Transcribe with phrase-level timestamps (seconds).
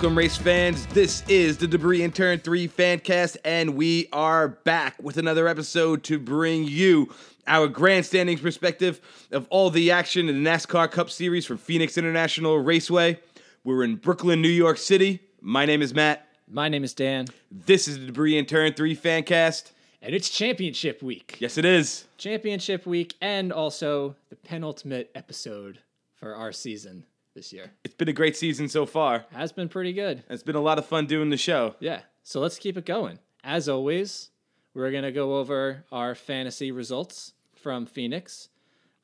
[0.00, 0.86] Welcome, race fans.
[0.86, 6.04] This is the Debris in Turn 3 Fancast, and we are back with another episode
[6.04, 7.12] to bring you
[7.46, 8.98] our grandstandings perspective
[9.30, 13.20] of all the action in the NASCAR Cup Series from Phoenix International Raceway.
[13.62, 15.20] We're in Brooklyn, New York City.
[15.42, 16.26] My name is Matt.
[16.48, 19.72] My name is Dan, This is the Debris in Turn 3 Fancast.
[20.00, 21.36] and it's championship week.
[21.40, 22.06] Yes, it is.
[22.16, 25.80] Championship week, and also the penultimate episode
[26.14, 27.72] for our season this year.
[27.84, 29.24] It's been a great season so far.
[29.32, 30.24] Has been pretty good.
[30.28, 31.74] It's been a lot of fun doing the show.
[31.80, 32.00] Yeah.
[32.22, 33.18] So let's keep it going.
[33.42, 34.30] As always,
[34.74, 38.48] we're going to go over our fantasy results from Phoenix.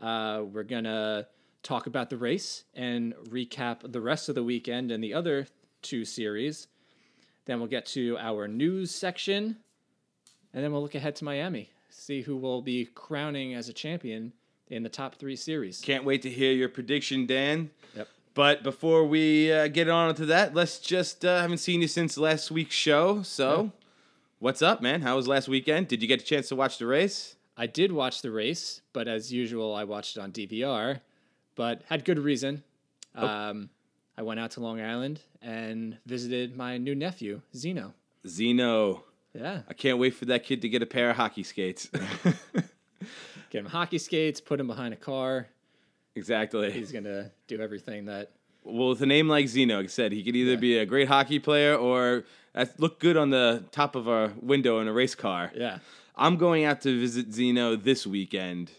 [0.01, 1.27] Uh, we're going to
[1.63, 5.47] talk about the race and recap the rest of the weekend and the other
[5.83, 6.69] two series.
[7.47, 9.57] Then we'll get to our news section.
[10.53, 14.33] And then we'll look ahead to Miami, see who will be crowning as a champion
[14.69, 15.81] in the top three series.
[15.81, 17.71] Can't wait to hear your prediction, Dan.
[17.95, 18.09] Yep.
[18.37, 22.19] But before we uh, get on to that, let's just uh, haven't seen you since
[22.19, 23.23] last week's show.
[23.23, 23.73] So,
[24.41, 25.01] what's up, man?
[25.01, 25.89] How was last weekend?
[25.89, 27.37] Did you get a chance to watch the race?
[27.57, 31.01] I did watch the race, but as usual, I watched it on DVR,
[31.55, 32.63] but had good reason.
[33.15, 33.71] Um,
[34.19, 37.95] I went out to Long Island and visited my new nephew, Zeno.
[38.29, 39.05] Zeno.
[39.33, 39.63] Yeah.
[39.67, 41.89] I can't wait for that kid to get a pair of hockey skates.
[43.51, 45.49] Get him hockey skates, put him behind a car.
[46.17, 46.71] Exactly.
[46.73, 48.31] He's going to do everything that.
[48.65, 50.57] Well, with a name like Zeno, like I said, he could either Yeah.
[50.57, 52.25] be a great hockey player or
[52.79, 55.53] look good on the top of a window in a race car.
[55.55, 55.79] Yeah.
[56.17, 58.73] I'm going out to visit Zeno this weekend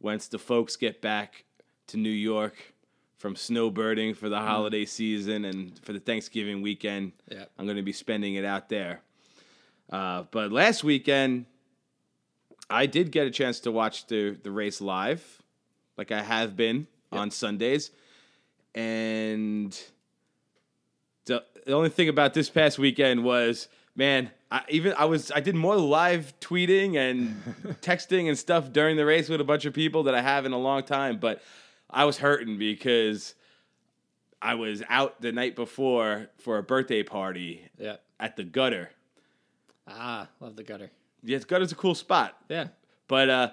[0.00, 1.44] once the folks get back
[1.86, 2.74] to New York
[3.16, 7.12] from snowbirding for the holiday season and for the Thanksgiving weekend.
[7.30, 7.44] Yeah.
[7.58, 9.00] I'm going to be spending it out there.
[9.88, 11.46] Uh, but last weekend,
[12.68, 15.42] I did get a chance to watch the, the race live,
[15.96, 17.90] like I have been on Sundays.
[18.74, 19.78] And
[21.26, 25.40] the, the only thing about this past weekend was, man, I even I was I
[25.40, 27.40] did more live tweeting and
[27.80, 30.52] texting and stuff during the race with a bunch of people that I have in
[30.52, 31.40] a long time, but
[31.88, 33.34] I was hurting because
[34.42, 37.96] I was out the night before for a birthday party Yeah.
[38.18, 38.90] at the gutter.
[39.86, 40.90] Ah, love the gutter.
[41.22, 42.36] Yes, gutter's a cool spot.
[42.48, 42.68] Yeah.
[43.06, 43.50] But uh,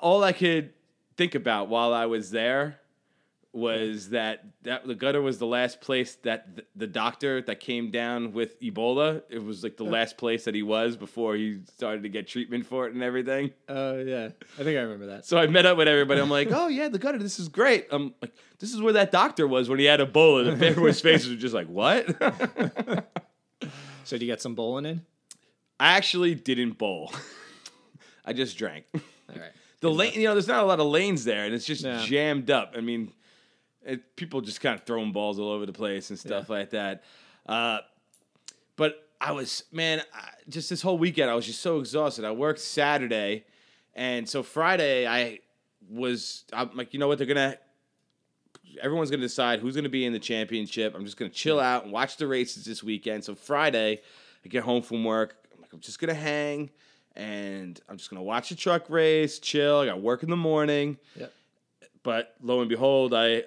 [0.00, 0.72] all I could
[1.16, 2.78] think about while I was there
[3.54, 7.90] was that, that the gutter was the last place that th- the doctor that came
[7.90, 9.22] down with Ebola.
[9.28, 12.64] It was like the last place that he was before he started to get treatment
[12.64, 13.50] for it and everything.
[13.68, 14.30] Oh, yeah.
[14.58, 15.26] I think I remember that.
[15.26, 16.22] So I met up with everybody.
[16.22, 17.18] I'm like, oh yeah, the gutter.
[17.18, 17.88] This is great.
[17.90, 20.58] I'm like, this is where that doctor was when he had Ebola.
[20.58, 22.06] The everyone's faces were just like, what?
[24.04, 25.02] So, do you get some bowling in?
[25.78, 27.12] I actually didn't bowl.
[28.24, 28.84] I just drank.
[28.94, 29.52] All right.
[29.82, 32.02] The lane, you know, there's not a lot of lanes there, and it's just Yeah.
[32.06, 32.72] jammed up.
[32.76, 33.12] I mean,
[33.84, 37.02] it, people just kind of throwing balls all over the place and stuff like that.
[37.46, 37.78] Uh,
[38.76, 42.24] but I was, man, I, just this whole weekend, I was just so exhausted.
[42.24, 43.44] I worked Saturday,
[43.94, 45.40] and so Friday, I
[45.90, 47.56] was, I'm like, you know what, they're gonna,
[48.80, 50.94] everyone's gonna decide who's gonna be in the championship.
[50.94, 53.24] I'm just gonna chill out and watch the races this weekend.
[53.24, 54.00] So Friday,
[54.44, 55.36] I get home from work.
[55.54, 56.70] I'm like, I'm just gonna hang.
[57.16, 59.80] And I'm just gonna watch a truck race, chill.
[59.80, 60.98] I got work in the morning.
[61.16, 61.32] Yep.
[62.02, 63.44] But lo and behold, I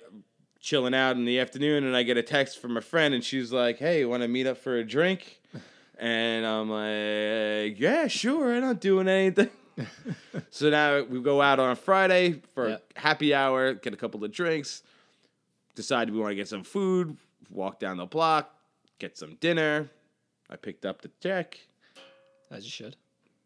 [0.59, 3.51] chilling out in the afternoon and I get a text from a friend and she's
[3.51, 5.41] like, Hey, you wanna meet up for a drink?
[5.97, 9.49] And I'm like, Yeah, sure, I'm not doing anything.
[10.49, 12.93] so now we go out on a Friday for Yep.
[12.97, 14.83] happy hour, get a couple of drinks,
[15.73, 17.15] decide we want to get some food,
[17.49, 18.53] walk down the block,
[18.99, 19.89] get some dinner.
[20.49, 21.59] I picked up the check,
[22.51, 22.97] As you should.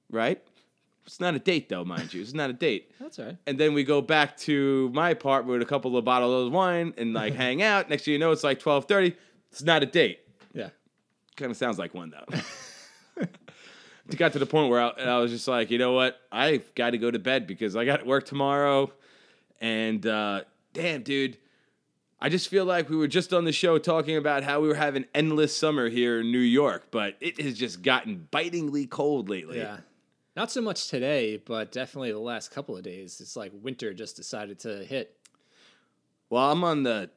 [0.10, 0.42] Right?
[1.06, 2.22] It's not a date though, mind you.
[2.22, 2.92] It's not a date.
[3.00, 3.38] That's all right.
[3.48, 6.94] And then we go back to my apartment with a couple of bottles of wine
[6.98, 7.90] and like hang out.
[7.90, 9.16] Next thing you know, it's like twelve thirty.
[9.52, 10.20] It's not a date.
[10.54, 10.70] Yeah.
[11.36, 12.38] Kind of sounds like one though.
[14.10, 16.20] it got to the point where I, I was just like, you know what?
[16.32, 18.92] I've got to go to bed because I got work tomorrow.
[19.60, 20.42] And uh,
[20.74, 21.38] damn, dude,
[22.22, 24.76] I just feel like we were just on the show talking about how we were
[24.76, 29.58] having endless summer here in New York, but it has just gotten bitingly cold lately.
[29.58, 29.78] Yeah.
[30.40, 33.20] Not so much today, but definitely the last couple of days.
[33.20, 35.18] It's like winter just decided to hit.
[36.30, 37.10] Well, I'm on the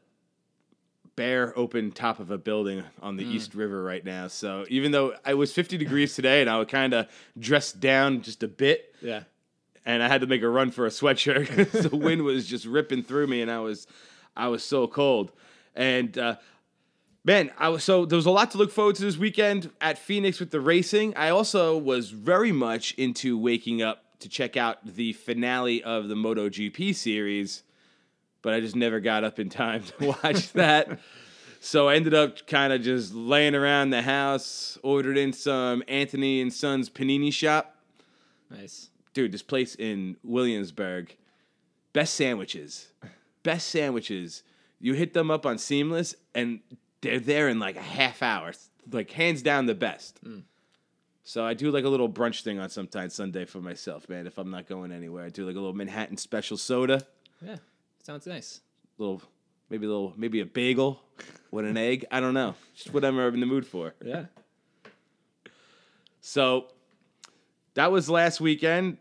[1.15, 4.27] bare open top of a building on the East River right now.
[4.27, 7.07] So even though I was 50 degrees today and I was kind of
[7.39, 9.23] dressed down just a bit Yeah.
[9.87, 11.71] and I had to make a run for a sweatshirt.
[11.91, 13.87] the wind was just ripping through me and I was
[14.37, 15.31] I was so cold.
[15.77, 16.37] And uh,
[17.25, 19.99] man, I was so there was a lot to look forward to this weekend at
[19.99, 21.17] Phoenix with the racing.
[21.17, 26.15] I also was very much into waking up to check out the finale of the
[26.15, 27.63] MotoGP series,
[28.41, 31.01] but I just never got up in time to watch that.
[31.61, 36.41] So I ended up kind of just laying around the house, ordered in some Anthony
[36.41, 37.77] and Sons panini shop.
[38.51, 38.91] Nice.
[39.15, 41.17] Dude, this place in Williamsburg,
[41.93, 42.89] best sandwiches.
[43.45, 44.43] Best sandwiches.
[44.81, 46.61] You hit them up on Seamless and
[47.03, 48.53] they're there in like a half hour.
[48.91, 50.19] Like hands down the best.
[51.25, 54.27] So I do like a little brunch thing on sometimes Sunday for myself, man.
[54.27, 57.07] If I'm not going anywhere, I do like a little Manhattan special soda,
[57.41, 57.57] Yeah.
[58.03, 58.61] Sounds nice.
[58.99, 59.23] little
[59.71, 61.01] maybe a little maybe a bagel
[61.53, 62.05] with an egg.
[62.11, 63.95] I don't know, just whatever I'm in the mood for.
[64.05, 64.25] Yeah.
[66.21, 66.67] So
[67.75, 68.99] that was last weekend,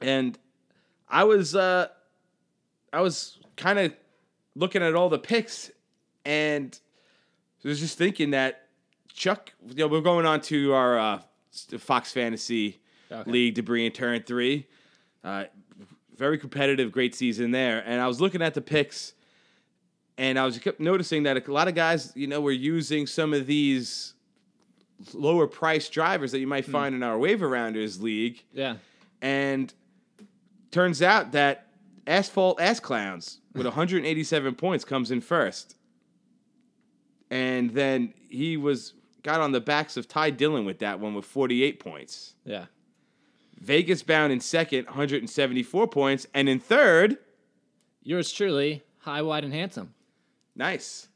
[0.00, 0.36] and
[1.08, 1.86] I was uh,
[2.92, 3.92] I was kind of
[4.56, 5.70] looking at all the picks,
[6.24, 6.76] and
[7.64, 8.68] I was just thinking that
[9.12, 11.20] Chuck, you know, we're going on to our uh,
[11.78, 12.80] Fox Fantasy
[13.12, 13.30] Okay.
[13.30, 14.66] League debris and turn three.
[15.22, 15.44] Uh,
[16.16, 17.82] very competitive, great season there.
[17.86, 19.12] And I was looking at the picks,
[20.16, 23.32] and I was kept noticing that a lot of guys, you know, were using some
[23.34, 24.14] of these
[25.12, 28.42] lower price drivers that you might find in our waiver rounders league.
[28.52, 28.76] Yeah.
[29.20, 29.72] And
[30.70, 31.68] turns out that
[32.06, 35.76] Asphalt Ass Clowns with 187 points comes in first.
[37.34, 38.92] And then he was
[39.24, 42.34] got on the backs of Ty Dillon with that one with 48 points.
[42.44, 42.66] Yeah.
[43.60, 47.18] Vegas bound in second, 174 points, and in third,
[48.04, 49.94] Yours truly, high, wide, and handsome.
[50.54, 51.08] nice,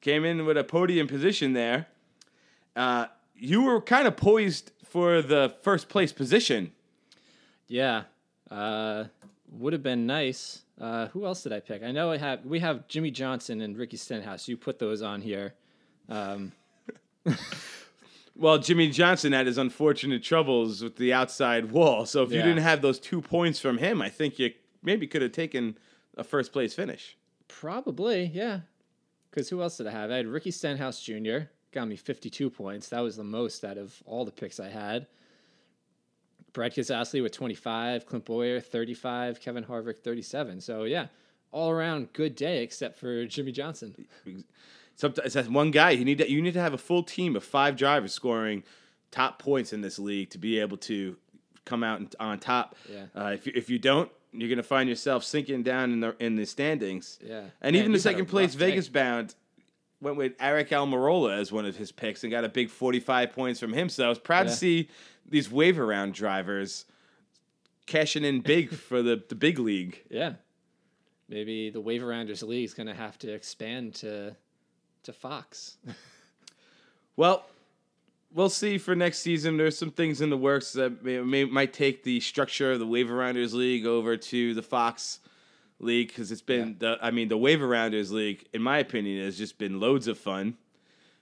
[0.00, 1.86] came in with a podium position there.
[2.74, 3.06] Uh,
[3.36, 6.72] you were kind of poised for the first place position.
[7.68, 8.04] Yeah.
[8.50, 9.04] Uh,
[9.52, 10.62] would have been nice.
[10.80, 11.82] Uh, who else did I pick?
[11.84, 14.48] I know I have we have Jimmie Johnson and Ricky Stenhouse.
[14.48, 15.54] You put those on here.
[16.10, 16.52] Um,
[18.40, 22.06] Well, Jimmie Johnson had his unfortunate troubles with the outside wall.
[22.06, 24.52] So if you didn't have those two points from him, I think you
[24.82, 25.76] maybe could have taken
[26.16, 27.18] a first place finish.
[27.48, 28.60] probably, yeah.
[29.30, 30.10] Because who else did I have?
[30.10, 31.50] I had Ricky Stenhouse Jr.
[31.70, 32.88] Got me 52 points.
[32.88, 35.06] That was the most out of all the picks I had.
[36.54, 40.62] Brad Keselowski with 25, Clint Bowyer 35, Kevin Harvick 37.
[40.62, 41.08] So yeah,
[41.52, 44.06] all around good day except for Jimmie Johnson.
[45.00, 45.90] Sometimes that's one guy.
[45.92, 48.62] You need to, you need to have a full team of five drivers scoring
[49.10, 51.16] top points in this league to be able to
[51.64, 52.76] come out and- on top.
[52.92, 53.06] Yeah.
[53.16, 56.36] Uh, if you, if you don't, you're gonna find yourself sinking down in the in
[56.36, 57.18] the standings.
[57.26, 57.44] Yeah.
[57.62, 58.58] And Man, even the you've had a second place day.
[58.70, 59.34] Vegas bound
[60.02, 63.58] went with Aric Almirola as one of his picks and got a big 45 points
[63.58, 63.88] from him.
[63.88, 64.50] So I was proud Yeah.
[64.52, 64.88] to see
[65.28, 66.84] these waiver round drivers
[67.86, 70.02] cashing in big for the, the big league.
[70.10, 70.34] Yeah.
[71.28, 74.34] Maybe the Wave Rounders League is going to have to expand to
[75.04, 75.76] to Fox.
[77.16, 77.44] Well,
[78.32, 79.58] we'll see for next season.
[79.58, 82.86] There's some things in the works that may, may, might take the structure of the
[82.86, 85.18] Waiver Rounders League over to the Fox
[85.80, 86.96] League because it's been the.
[87.02, 90.56] I mean, the Waiver Rounders League, in my opinion, has just been loads of fun,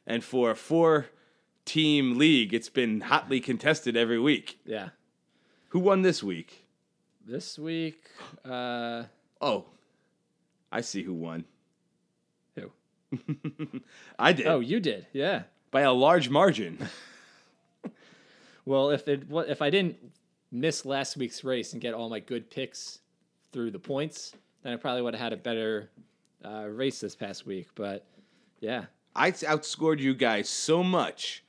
[0.07, 1.07] and for a four
[1.65, 4.61] team league, it's been hotly contested every week.
[4.65, 4.91] yeah.
[5.71, 6.65] Who won this week?
[7.27, 8.05] This week,
[8.45, 9.05] uh,
[9.41, 9.67] Oh,
[10.71, 11.45] I see who won.
[14.19, 15.07] I did Oh, you did.
[15.13, 15.43] Yeah.
[15.71, 16.79] by a large margin.
[18.65, 19.97] Well, if it if I didn't
[20.53, 22.99] miss last week's race and get all my good picks
[23.53, 25.89] through the points, then I probably would have had a better
[26.45, 27.69] uh, race this past week.
[27.75, 28.05] But
[28.61, 28.85] yeah,
[29.17, 31.43] I outscored you guys so much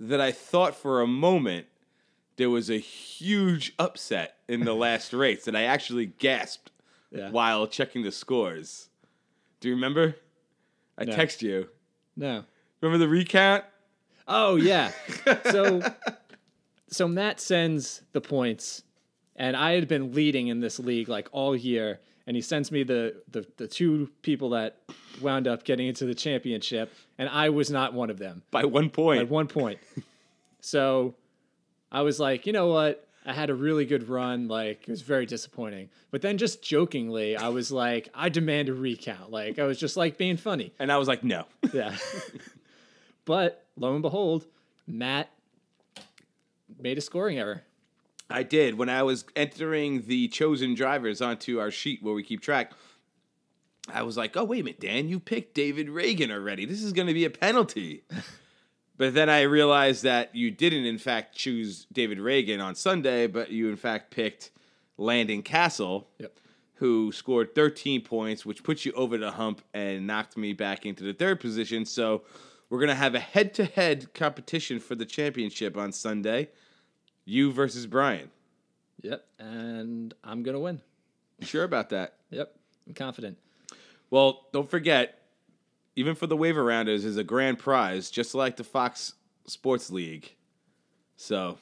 [0.00, 1.66] that I thought for a moment
[2.36, 6.70] there was a huge upset in the last race and I actually gasped
[7.12, 7.30] Yeah.
[7.30, 8.88] while checking the scores.
[9.60, 10.16] Do you remember?
[10.98, 11.12] I No.
[11.12, 11.68] text you.
[12.16, 12.44] no.
[12.80, 13.64] Remember the recount?
[14.26, 14.92] Oh yeah.
[15.50, 15.80] so
[16.88, 18.82] so Matt sends the points,
[19.36, 22.82] and I had been leading in this league like all year, and he sends me
[22.82, 24.76] the the, the two people that
[25.20, 28.90] wound up getting into the championship, and I was not one of them By one
[28.90, 29.20] point.
[29.20, 29.78] at one point.
[30.60, 31.14] so
[31.90, 33.07] I was like, you know what?
[33.28, 34.48] I had a really good run.
[34.48, 35.90] Like it was very disappointing.
[36.10, 39.30] But then just jokingly, I was like, I demand a recount.
[39.30, 40.72] Like I was just like being funny.
[40.78, 41.44] and I was like, no.
[41.72, 41.94] Yeah.
[43.26, 44.46] but lo and behold,
[44.86, 45.30] Matt
[46.80, 47.62] made a scoring error.
[48.30, 48.78] I did.
[48.78, 52.72] When I was entering the chosen drivers onto our sheet where we keep track,
[53.92, 56.64] I was like, oh, wait a minute, Dan, you picked David Ragan already.
[56.64, 58.04] This is going to be a penalty.
[58.98, 63.50] but then I realized that you didn't, in fact, choose David Ragan on Sunday, but
[63.50, 64.50] you, in fact, picked
[64.98, 66.38] Landon Cassill, Yep.
[66.74, 71.02] who scored 13 points, which puts you over the hump and knocked me back into
[71.04, 71.84] the third position.
[71.86, 72.22] So
[72.68, 76.50] we're going to have a head to head competition for the championship on Sunday.
[77.24, 78.30] You versus Brian.
[79.02, 79.24] Yep.
[79.38, 80.80] And I'm gonna win.
[81.38, 82.14] You sure about that?
[82.30, 82.52] Yep.
[82.86, 83.38] I'm confident.
[84.10, 85.27] Well, don't forget,
[85.98, 89.14] even for the waiver rounders, is a grand prize, just like the Fox
[89.46, 90.34] Sports League.
[91.16, 91.58] So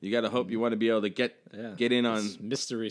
[0.00, 1.70] you got to hope you want to be able to get Yeah.
[1.76, 2.16] get in on.
[2.22, 2.90] This mystery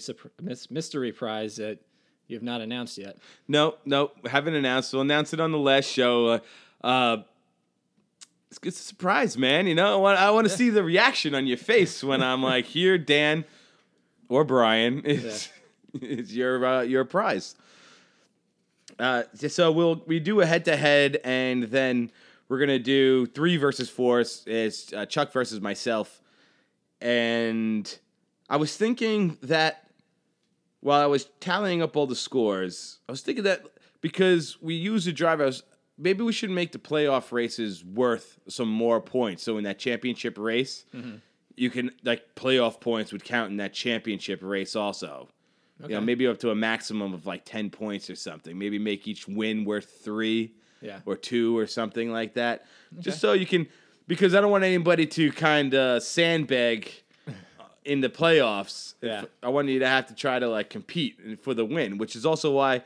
[0.69, 1.79] mystery prize that
[2.27, 3.17] you have not announced yet.
[3.47, 4.93] No, no, haven't announced.
[4.93, 6.27] We'll announce it on the last show.
[6.27, 6.39] Uh,
[6.87, 7.17] uh,
[8.49, 9.67] it's, it's a surprise, man.
[9.67, 12.41] You know, I want, I want to see the reaction on your face when I'm
[12.41, 13.43] like, here, Dan
[14.29, 15.49] or Brian is
[16.01, 17.55] is your uh, your prize.
[18.99, 22.11] Uh, so we'll we do a head to head, and then
[22.47, 24.21] we're gonna do three versus four.
[24.21, 26.21] It's, it's uh, Chuck versus myself,
[27.01, 27.97] and
[28.49, 29.89] I was thinking that
[30.81, 33.65] while I was tallying up all the scores, I was thinking that
[34.01, 35.63] because we use the drive, I was
[35.97, 39.43] maybe we should make the playoff races worth some more points.
[39.43, 40.85] So in that championship race,
[41.55, 45.29] you can like playoff points would count in that championship race also.
[45.83, 48.57] You know, maybe up to a maximum of like ten points or something.
[48.57, 50.99] Maybe make each win worth three Yeah.
[51.05, 52.65] or two or something like that.
[52.99, 53.67] Just so you can,
[54.07, 56.89] because I don't want anybody to kind of sandbag
[57.27, 57.31] uh,
[57.83, 58.93] in the playoffs.
[59.01, 59.25] Yeah.
[59.43, 62.25] I want you to have to try to like compete for the win, which is
[62.25, 62.81] also why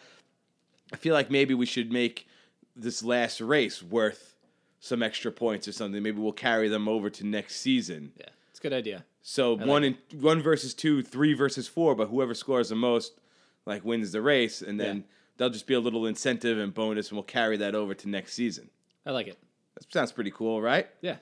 [0.92, 2.28] I feel like maybe we should make
[2.76, 4.36] this last race worth
[4.80, 6.02] some extra points or something.
[6.02, 8.14] Maybe we'll carry them over to next season.
[8.18, 8.26] Yeah.
[8.50, 9.06] It's a good idea.
[9.22, 13.20] So like one and one versus two, three versus four, but whoever scores the most
[13.66, 15.04] like wins the race, and then Yeah.
[15.38, 18.34] there'll just be a little incentive and bonus, and we'll carry that over to next
[18.34, 18.70] season.
[19.06, 19.38] I like it.
[19.76, 20.88] That sounds pretty cool, right?
[21.02, 21.18] Yeah.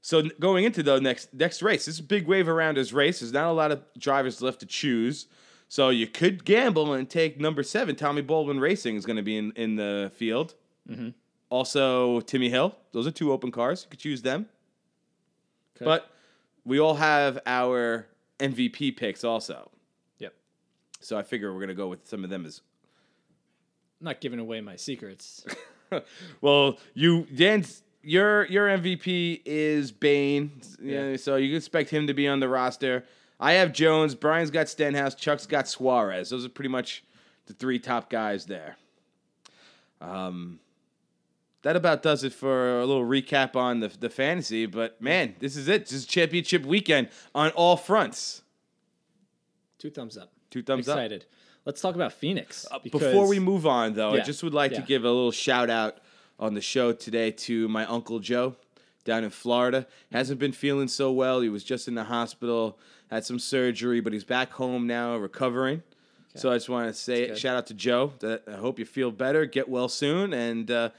[0.00, 3.20] So going into the next next race, this big wave around his race.
[3.20, 5.26] There's not a lot of drivers left to choose.
[5.68, 7.96] So you could gamble and take number seven.
[7.96, 10.54] Tommy Baldwin Racing is going to be in, in the field.
[10.88, 11.08] Mm-hmm.
[11.50, 12.76] Also, Timmy Hill.
[12.92, 13.82] Those are two open cars.
[13.84, 14.48] You could choose them.
[15.76, 15.84] Okay.
[15.84, 16.08] But
[16.66, 18.06] we all have our
[18.38, 19.70] MVP picks also.
[20.18, 20.34] Yep.
[21.00, 22.60] So I figure we're going to go with some of them as
[24.00, 25.46] I'm not giving away my secrets.
[26.42, 30.60] well, you Dan's your your MVP is Bayne.
[30.82, 31.16] Yeah.
[31.16, 33.04] So you can expect him to be on the roster.
[33.38, 34.14] I have Jones.
[34.14, 35.14] Brian's got Stenhouse.
[35.14, 36.30] Chuck's got Suarez.
[36.30, 37.04] Those are pretty much
[37.46, 38.76] the three top guys there.
[40.00, 40.58] Um,
[41.66, 44.66] that about does it for a little recap on the the fantasy.
[44.66, 45.82] But man, this is it.
[45.82, 48.42] This is championship weekend on all fronts.
[49.76, 50.32] Two thumbs up.
[50.48, 50.96] Two thumbs up.
[50.96, 51.26] Excited.
[51.64, 52.66] Let's talk about Phoenix.
[52.70, 55.32] Uh, Before we move on, though, I Yeah, just would like to give a little
[55.32, 55.98] shout out
[56.38, 58.54] on the show today to my uncle Joe
[59.04, 59.88] down in Florida.
[60.12, 61.40] Hasn't been feeling so well.
[61.40, 62.78] He was just in the hospital,
[63.10, 65.82] had some surgery, but he's back home now recovering.
[66.36, 68.12] So I just want to say shout out to Joe.
[68.22, 70.90] I hope you feel better, get well soon, and uh,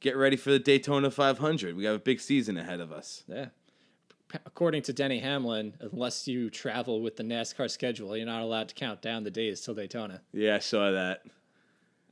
[0.00, 1.76] get ready for the Daytona 500.
[1.76, 3.24] We have a big season ahead of us.
[3.28, 3.46] Yeah.
[4.44, 8.74] According to Denny Hamlin, unless you travel with the NASCAR schedule, you're not allowed to
[8.74, 10.20] count down the days till Daytona.
[10.32, 11.22] Yeah, I saw that.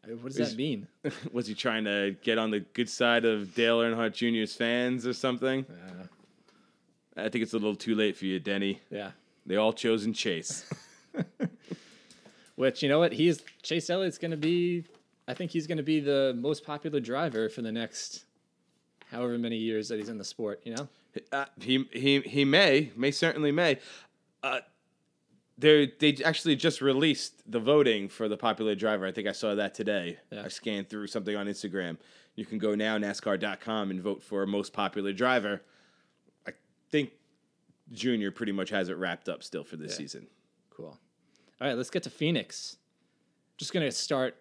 [0.05, 0.87] Uh, What does Is- that mean?
[1.33, 5.13] was he trying to get on the good side of Dale Earnhardt Jr.'s fans or
[5.13, 5.67] something?
[5.69, 6.07] Uh,
[7.17, 8.81] I think it's a little too late for you, Denny.
[8.91, 9.11] yeah.
[9.47, 10.65] They all chosen Chase.
[12.57, 13.13] Which you know what?
[13.13, 14.85] He's Chase Elliott's going to be.
[15.27, 18.25] I think he's going to be the most popular driver for the next,
[19.11, 20.61] however many years that he's in the sport.
[20.65, 20.89] You know.
[21.33, 23.79] uh, he he he may may certainly may.
[24.43, 24.61] Uh,
[25.57, 29.07] they they actually just released the voting for the popular driver.
[29.07, 30.19] I think I saw that today.
[30.31, 30.43] Yeah.
[30.45, 31.97] I scanned through something on Instagram.
[32.35, 35.63] You can go now NASCAR.com and vote for most popular driver.
[36.49, 36.53] I
[36.91, 37.13] think
[37.93, 39.99] Junior pretty much has it wrapped up still for this Yeah.
[39.99, 40.27] season.
[40.71, 40.99] Cool.
[41.61, 42.77] All right, let's get to Phoenix.
[43.57, 44.37] Just gonna start.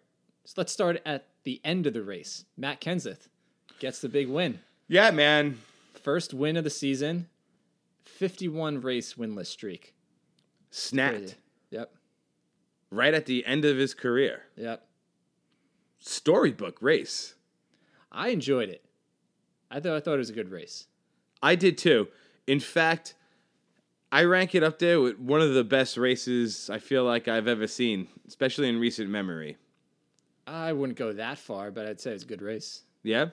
[0.45, 2.45] So let's start at the end of the race.
[2.57, 3.27] Matt Kenseth
[3.79, 4.59] gets the big win.
[4.87, 5.59] Yeah, man.
[5.93, 7.27] First win of the season.
[8.03, 9.93] Fifty-one race winless streak.
[10.69, 11.35] Snapped Crazy.
[11.71, 11.93] Yep.
[12.91, 14.43] right at the end of his career.
[14.57, 14.85] Yep.
[15.99, 17.35] Storybook race.
[18.11, 18.83] I enjoyed it.
[19.71, 20.87] I thought I thought it was a good race.
[21.41, 22.09] I did too.
[22.45, 23.15] In fact,
[24.11, 27.47] I rank it up there with one of the best races I feel like I've
[27.47, 29.57] ever seen, especially in recent memory.
[30.45, 32.81] I wouldn't go that far, but I'd say it's a good race.
[33.03, 33.27] Yeah?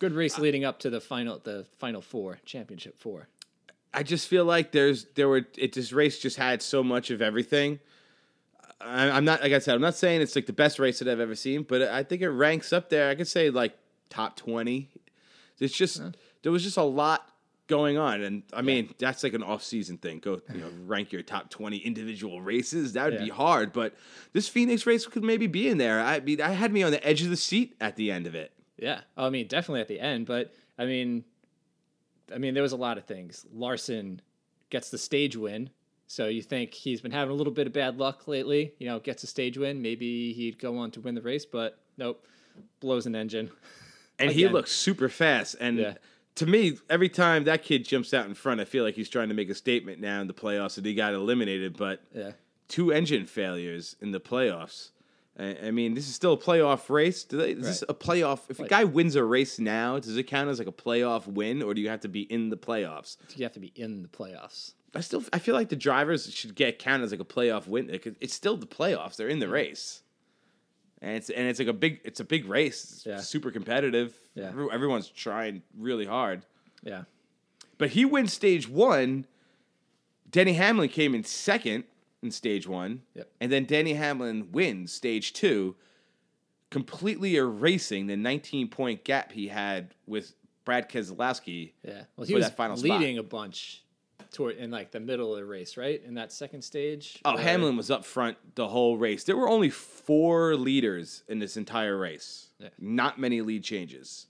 [0.00, 3.28] Good race leading up to the final, the final four, championship four.
[3.92, 7.22] I just feel like there's there were it this race just had so much of
[7.22, 7.78] everything.
[8.80, 11.06] I, I'm not like I said I'm not saying it's like the best race that
[11.06, 13.08] I've ever seen, but I think it ranks up there.
[13.08, 13.76] I could say like
[14.10, 14.90] top twenty.
[15.60, 16.02] It's just
[16.42, 17.30] there was just a lot
[17.66, 20.18] going on, and I mean that's like an off season thing.
[20.18, 22.92] Go you know rank your top twenty individual races.
[22.94, 23.94] That would be hard, but
[24.32, 26.00] this Phoenix race could maybe be in there.
[26.00, 28.34] I mean I had me on the edge of the seat at the end of
[28.34, 28.52] it.
[28.76, 31.24] Yeah, I mean definitely at the end, but I mean,
[32.34, 33.46] I mean there was a lot of things.
[33.52, 34.20] Larson
[34.70, 35.70] gets the stage win,
[36.06, 38.74] so you think he's been having a little bit of bad luck lately.
[38.78, 41.78] You know, gets a stage win, maybe he'd go on to win the race, but
[41.96, 42.26] nope,
[42.80, 43.50] blows an engine.
[44.18, 44.52] and he Again.
[44.54, 45.56] looks super fast.
[45.60, 45.94] And Yeah.
[46.36, 49.28] To me, every time that kid jumps out in front, I feel like he's trying
[49.28, 51.76] to make a statement now in the playoffs that he got eliminated.
[51.76, 52.32] But Yeah.
[52.68, 54.90] two engine failures in the playoffs.
[55.38, 57.24] I, I mean, this is still a playoff race.
[57.24, 58.42] Do they, is this a playoff?
[58.48, 61.60] If a guy wins a race now, does it count as like a playoff win,
[61.62, 63.16] or do you have to be in the playoffs?
[63.36, 64.74] You have to be in the playoffs.
[64.94, 67.90] I still I feel like the drivers should get counted as like a playoff win.
[68.20, 69.16] It's still the playoffs.
[69.16, 70.03] They're in the race,
[71.04, 72.82] and it's and it's like a big it's a big race.
[72.92, 73.18] It's Yeah.
[73.18, 74.16] super competitive.
[74.34, 74.48] Yeah.
[74.48, 76.44] Every- everyone's trying really hard.
[76.82, 77.04] Yeah.
[77.78, 79.26] But he wins stage one.
[80.30, 81.84] Denny Hamlin came in second
[82.22, 83.30] in stage one, Yep.
[83.40, 85.76] and then Denny Hamlin wins stage two,
[86.70, 90.34] completely erasing the 19 point gap he had with
[90.64, 91.72] Brad Keselowski.
[91.86, 92.04] Yeah.
[92.16, 92.98] Well, he For was that final spot.
[93.00, 93.83] leading a bunch
[94.32, 96.02] toward in like the middle of the race, right?
[96.04, 97.20] In that second stage.
[97.24, 99.24] Oh, Hamlin was up front the whole race.
[99.24, 102.48] There were only four leaders in this entire race.
[102.58, 102.68] Yeah.
[102.78, 104.26] Not many lead changes.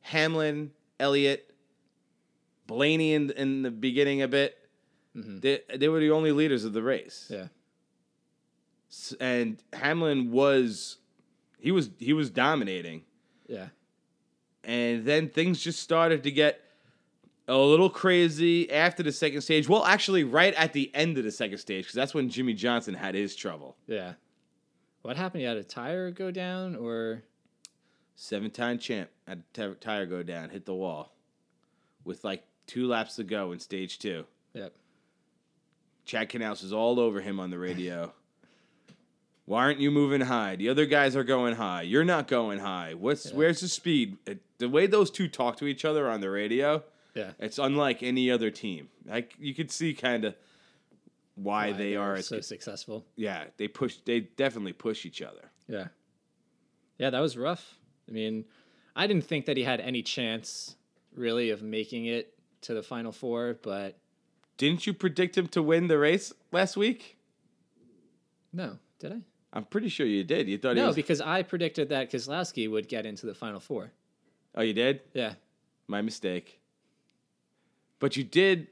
[0.00, 1.54] Hamlin, Elliott,
[2.66, 4.56] Blaney in, in the beginning a bit.
[5.16, 5.40] Mm-hmm.
[5.40, 7.30] They, they were the only leaders of the race.
[7.30, 7.48] Yeah.
[9.20, 10.98] And Hamlin was
[11.58, 13.02] he was he was dominating.
[13.46, 13.68] Yeah.
[14.64, 16.60] And then things just started to get
[17.60, 19.68] a little crazy after the second stage.
[19.68, 22.94] Well, actually, right at the end of the second stage, because that's when Jimmie Johnson
[22.94, 23.76] had his trouble.
[23.86, 24.14] Yeah.
[25.02, 25.42] What happened?
[25.42, 27.22] You had a tire go down, or
[28.14, 31.12] Seven time champ had a tire go down, hit the wall
[32.04, 34.24] with like two laps to go in stage two.
[34.54, 34.72] yep.
[36.04, 38.12] Chad Knaus is all over him on the radio.
[39.44, 40.56] Why aren't you moving high?
[40.56, 41.82] The other guys are going high.
[41.82, 42.94] You're not going high.
[42.94, 43.36] What's Yeah.
[43.36, 44.18] where's the speed?
[44.26, 46.84] It, the way those two talk to each other on the radio,
[47.14, 47.32] Yeah.
[47.38, 48.88] it's unlike any other team.
[49.06, 50.34] Like you could see kind of
[51.34, 52.20] why, Why they are.
[52.22, 53.04] so good- successful.
[53.16, 53.96] yeah, they push.
[54.04, 55.50] They definitely push each other.
[55.68, 55.88] Yeah.
[56.98, 57.78] Yeah, that was rough.
[58.08, 58.44] I mean,
[58.94, 60.76] I didn't think that he had any chance
[61.14, 63.98] really of making it to the final four, but
[64.58, 67.16] Didn't you predict him to win the race last week?
[68.52, 69.16] no, did I?
[69.54, 70.48] I'm pretty sure you did.
[70.48, 70.96] You thought he No, was.
[70.96, 73.92] because I predicted that Keselowski would get into the final four.
[74.54, 75.00] oh, you did.
[75.14, 75.34] Yeah.
[75.88, 76.60] My mistake.
[78.02, 78.66] But you did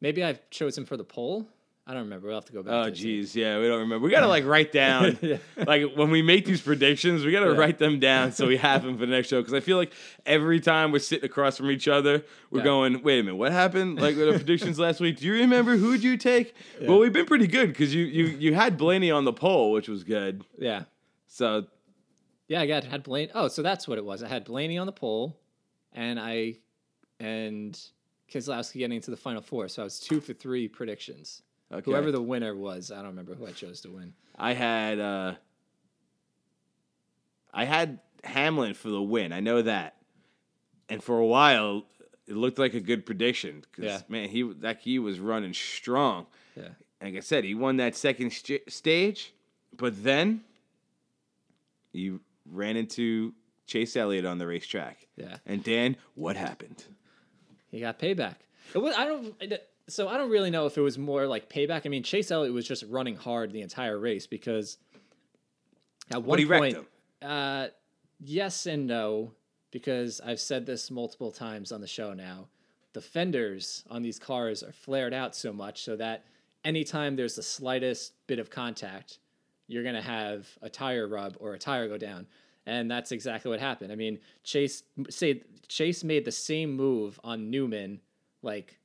[0.00, 1.46] Maybe I chose him for the pole.
[1.86, 2.28] I don't remember.
[2.28, 2.72] We'll have to go back.
[2.72, 4.04] Oh geez, yeah, we don't remember.
[4.04, 5.38] We gotta like write down, Yeah.
[5.66, 7.56] like when we make these predictions, we gotta Yeah.
[7.58, 9.40] write them down so we have them for the next show.
[9.40, 9.92] Because I feel like
[10.24, 12.64] every time we're sitting across from each other, we're Yeah.
[12.64, 15.18] going, "Wait a minute, what happened?" Like with the predictions last week.
[15.18, 16.54] Do you remember who'd you take?
[16.80, 19.88] Well, we've been pretty good because you you you had Blaney on the pole, which
[19.88, 20.44] was good.
[20.58, 20.84] Yeah.
[21.26, 21.66] So
[22.46, 23.32] Yeah, I got had Blaney.
[23.34, 24.22] Oh, so that's what it was.
[24.22, 25.36] I had Blaney on the pole,
[25.92, 26.58] and I
[27.18, 27.78] and
[28.32, 29.68] Keselowski getting into the final four.
[29.68, 31.42] So I was two for three predictions.
[31.72, 31.82] okay.
[31.90, 34.14] Whoever the winner was, I don't remember who I chose to win.
[34.38, 35.34] I had uh
[37.52, 39.32] I had Hamlin for the win.
[39.32, 39.96] I know that.
[40.88, 41.84] And for a while
[42.26, 44.00] it looked like a good prediction cuz Yeah.
[44.08, 46.26] man, he that he was running strong.
[46.56, 46.68] Yeah.
[47.02, 49.32] Like I said, he won that second st- stage,
[49.76, 50.44] but then
[51.92, 53.32] he ran into
[53.66, 55.06] Chase Elliott on the racetrack.
[55.16, 55.38] Yeah.
[55.46, 56.84] And Dan, what happened?
[57.70, 58.36] He got payback.
[58.74, 59.34] It was, I don't.
[59.88, 61.82] So I don't really know if it was more like payback.
[61.84, 64.78] I mean, Chase Elliott was just running hard the entire race because
[66.10, 66.78] at one point,
[67.22, 67.68] uh,
[68.20, 69.32] yes and no,
[69.70, 72.48] because I've said this multiple times on the show now.
[72.92, 76.24] The fenders on these cars are flared out so much so that
[76.64, 79.18] anytime there's the slightest bit of contact,
[79.68, 82.26] you're going to have a tire rub or a tire go down.
[82.70, 83.90] And that's exactly what happened.
[83.90, 88.00] I mean, Chase say Chase made the same move on Newman
[88.42, 88.78] like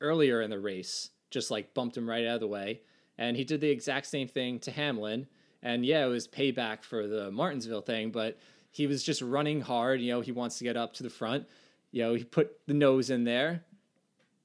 [0.00, 2.80] earlier in the race, just like bumped him right out of the way.
[3.18, 5.28] And he did the exact same thing to Hamlin.
[5.62, 8.36] And yeah, it was payback for the Martinsville thing, but
[8.72, 10.00] he was just running hard.
[10.00, 11.46] You know, he wants to get up to the front.
[11.92, 13.62] You know, he put the nose in there.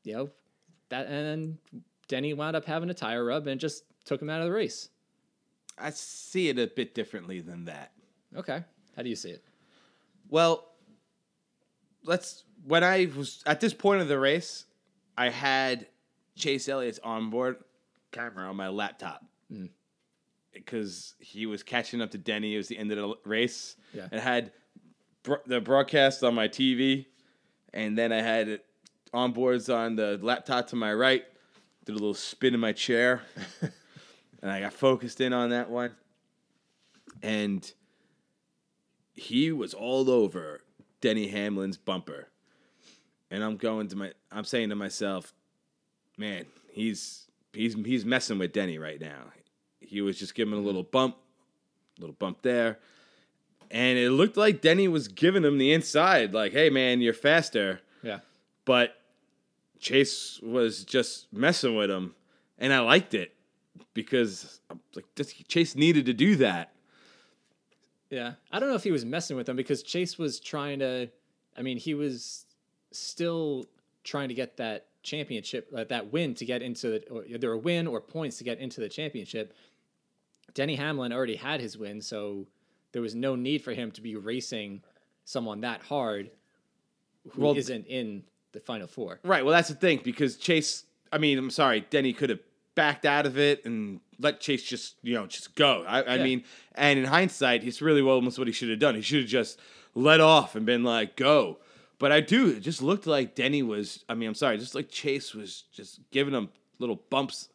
[0.04, 0.30] You know,
[0.90, 4.42] that and then Denny wound up having a tire rub and just took him out
[4.42, 4.90] of the race.
[5.76, 7.92] I see it a bit differently than that.
[8.38, 8.64] Okay.
[8.96, 9.44] How do you see it?
[10.30, 10.66] Well,
[12.04, 12.44] let's.
[12.66, 14.66] When I was at this point of the race,
[15.18, 15.88] I had
[16.36, 17.58] Chase Elliott's onboard
[18.12, 19.70] camera on my laptop mm.
[20.54, 22.56] because he was catching up to Denny.
[22.56, 23.76] It was the end of the race.
[23.94, 24.08] Yeah.
[24.12, 24.52] and had
[25.24, 27.06] bro- the broadcast on my TV,
[27.74, 28.66] and then I had it
[29.14, 31.24] onboards on the laptop to my right.
[31.86, 33.22] Did a little spin in my chair,
[33.62, 35.92] and I got focused in on that one,
[37.22, 37.72] and
[39.16, 40.62] he was all over
[41.02, 42.28] Denny Hamlin's bumper.
[43.32, 45.34] And I'm going to my I'm saying to myself,
[46.18, 49.32] man, he's he's he's messing with Denny right now.
[49.80, 50.68] He was just giving him a mm-hmm.
[50.68, 51.16] little bump,
[52.00, 52.80] little bump there.
[53.72, 57.82] and it looked like Denny was giving him the inside, like, "Hey, man, you're faster."
[58.04, 58.20] Yeah.
[58.64, 58.96] But
[59.80, 62.16] Chase was just messing with him,
[62.60, 63.34] and I liked it
[63.94, 64.60] because
[64.96, 65.06] like
[65.48, 66.75] Chase needed to do that.
[68.10, 68.34] Yeah.
[68.52, 71.10] I don't know if he was messing with them because Chase was trying to
[71.58, 72.46] I mean, he was
[72.92, 73.66] still
[74.04, 77.58] trying to get that championship, uh, that win to get into the, or either a
[77.58, 79.54] win or points to get into the championship.
[80.54, 82.48] Denny Hamlin already had his win, so
[82.92, 84.82] there was no need for him to be racing
[85.26, 86.30] someone that hard
[87.32, 89.20] who Well, not in the final four.
[89.24, 89.44] Right.
[89.44, 90.84] Well, that's the thing because Chase.
[91.12, 92.40] I mean, I'm sorry, Denny could have
[92.76, 95.84] backed out of it and let Chase just you know just go.
[95.88, 96.24] I, I Yeah.
[96.24, 96.44] mean,
[96.76, 98.96] and in hindsight, he's really well almost what he should have done.
[98.96, 99.60] He should have just
[99.94, 101.58] let off and been like, go.
[101.98, 102.50] But I do.
[102.50, 104.04] It just looked like Denny was.
[104.10, 107.48] I mean, I'm sorry, just like Chase was just giving him little bumps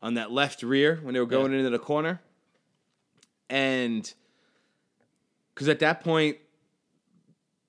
[0.00, 2.20] on that left rear when they were going into the corner,
[3.50, 4.12] and
[5.54, 6.36] because at that point,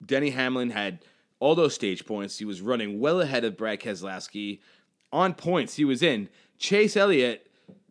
[0.05, 0.99] Denny Hamlin had
[1.39, 2.37] all those stage points.
[2.37, 4.59] He was running well ahead of Brad Keselowski.
[5.11, 6.29] On points, he was in.
[6.59, 7.47] Chase Elliott,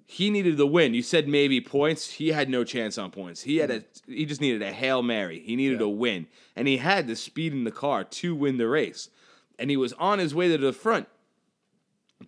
[0.06, 0.94] he needed the win.
[0.94, 2.12] You said maybe points.
[2.12, 3.42] He had no chance on points.
[3.42, 5.40] He had a he just needed a hail mary.
[5.40, 5.86] He needed Yeah.
[5.86, 9.10] a win, and he had the speed in the car to win the race.
[9.58, 11.08] And he was on his way to the front.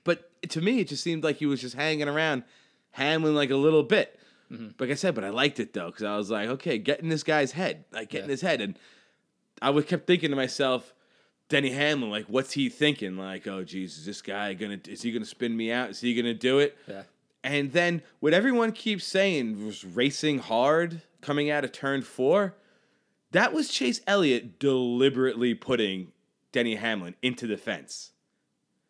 [0.04, 2.42] But to me, it just seemed like he was just hanging around,
[2.92, 4.18] Hamlin like a little bit.
[4.50, 4.68] Mm-hmm.
[4.78, 7.08] Like I said, but I liked it though because I was like, okay, get in
[7.08, 8.76] this guy's head, like get in his head, and
[9.62, 10.92] I was kept thinking to myself,
[11.50, 13.16] Denny Hamlin, like, what's he thinking?
[13.18, 14.78] Like, oh, geez, is this guy gonna?
[14.88, 15.90] Is he gonna spin me out?
[15.90, 16.78] Is he gonna do it?
[16.88, 17.02] Yeah.
[17.44, 22.54] And then what everyone keeps saying was racing hard coming out of turn four.
[23.32, 26.12] That was Chase Elliott deliberately putting
[26.52, 28.12] Denny Hamlin into the fence.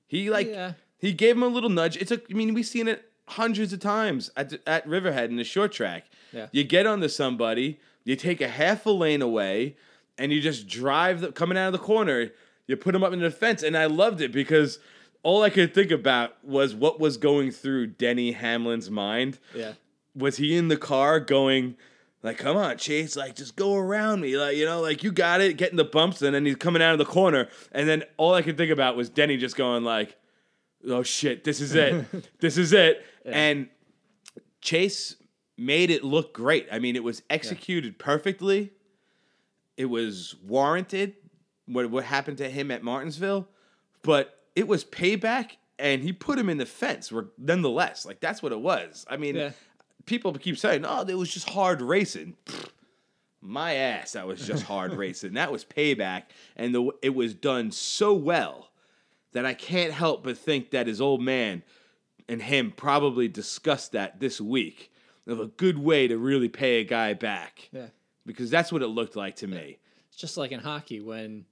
[0.07, 0.73] He like Yeah.
[0.99, 1.96] he gave him a little nudge.
[1.96, 5.44] It's a I mean we've seen it hundreds of times at at Riverhead in the
[5.44, 6.05] short track.
[6.33, 6.49] Yeah.
[6.53, 9.77] You get onto somebody, you take a half a lane away,
[10.18, 12.31] and you just drive the, coming out of the corner.
[12.70, 14.78] You put him up in the fence, and I loved it because
[15.24, 19.40] all I could think about was what was going through Denny Hamlin's mind.
[19.56, 19.72] Yeah.
[20.14, 21.76] Was he in the car going?
[22.22, 24.37] Like, come on, Chase, like, just go around me.
[24.37, 26.92] Like, you know, like, you got it, getting the bumps, and then he's coming out
[26.92, 27.48] of the corner.
[27.72, 30.16] And then all I could think about was Denny just going, like,
[30.87, 32.06] oh shit, this is it.
[32.40, 33.04] this is it.
[33.24, 33.68] And
[34.61, 35.16] Chase
[35.59, 36.68] made it look great.
[36.70, 38.70] I mean, it was executed perfectly.
[39.76, 41.14] It was warranted
[41.72, 43.48] what what happened to him at Martinsville,
[44.02, 48.04] but it was payback and he put him in the fence nonetheless.
[48.04, 49.04] Like that's what it was.
[49.09, 49.50] I mean, Yeah.
[50.06, 52.68] people keep saying, "Oh, it was just hard racing." Pfft,
[53.40, 55.35] My ass, that was just hard racing.
[55.35, 56.24] That was payback
[56.56, 58.70] and the it was done so well
[59.33, 61.62] that I can't help but think that his old man
[62.28, 64.92] and him probably discussed that this week
[65.26, 67.68] of a good way to really pay a guy back.
[67.72, 67.87] Yeah.
[68.26, 69.78] Because that's what it looked like to me.
[70.09, 71.44] It's just like in hockey when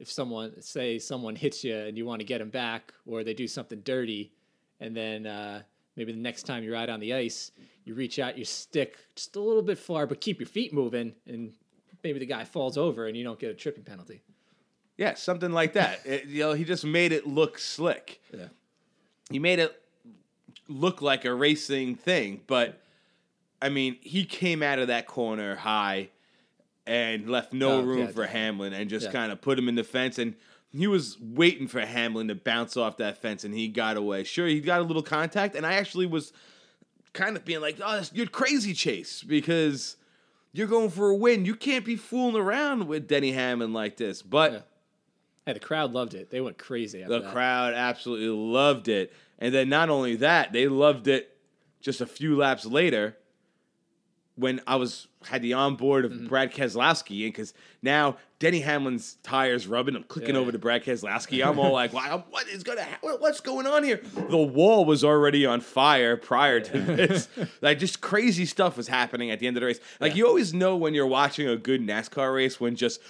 [0.00, 3.34] if someone say someone hits you and you want to get them back or they
[3.34, 4.32] do something dirty
[4.80, 5.62] and then uh,
[5.96, 7.52] maybe the next time you're out on the ice
[7.84, 11.12] you reach out your stick just a little bit far but keep your feet moving
[11.26, 11.52] and
[12.02, 14.20] maybe the guy falls over and you don't get a tripping penalty
[14.96, 16.00] Yeah, something like that.
[16.06, 18.20] It- you know, he just made it look slick.
[18.36, 18.48] yeah
[19.30, 19.72] He made it
[20.68, 22.80] look like a racing thing, but
[23.62, 26.08] I mean, he came out of that corner high
[26.86, 28.26] and left no room yeah, for.
[28.26, 29.12] Hamlin and just Yeah.
[29.12, 30.34] kind of put him in the fence and
[30.72, 34.24] he was waiting for Hamlin to bounce off that fence and he got away.
[34.24, 36.32] Sure, he got a little contact and I actually was
[37.12, 39.96] kind of being like, "Oh, that's- you're crazy, Chase," because
[40.52, 41.44] you're going for a win.
[41.44, 44.22] You can't be fooling around with Denny Hamlin like this.
[44.22, 44.58] But Yeah.
[45.46, 47.32] hey the crowd loved it they went crazy the that.
[47.32, 49.12] crowd absolutely loved it.
[49.38, 51.36] And then not only that, they loved it
[51.80, 53.16] just a few laps later
[54.40, 56.24] when I was had the onboard Mm-hmm.
[56.24, 59.94] of Brad Keselowski in because now Denny Hamlin's tires rubbing.
[59.94, 60.40] I'm clicking Yeah.
[60.40, 61.46] over to Brad Keselowski.
[61.46, 64.00] I'm all like, wow, what is gonna ha- what's going on here?
[64.14, 67.28] The wall was already on fire prior to this.
[67.60, 69.80] like just crazy stuff was happening at the end of the race.
[70.00, 70.16] Like Yeah.
[70.18, 73.00] you always know when you're watching a good NASCAR race when just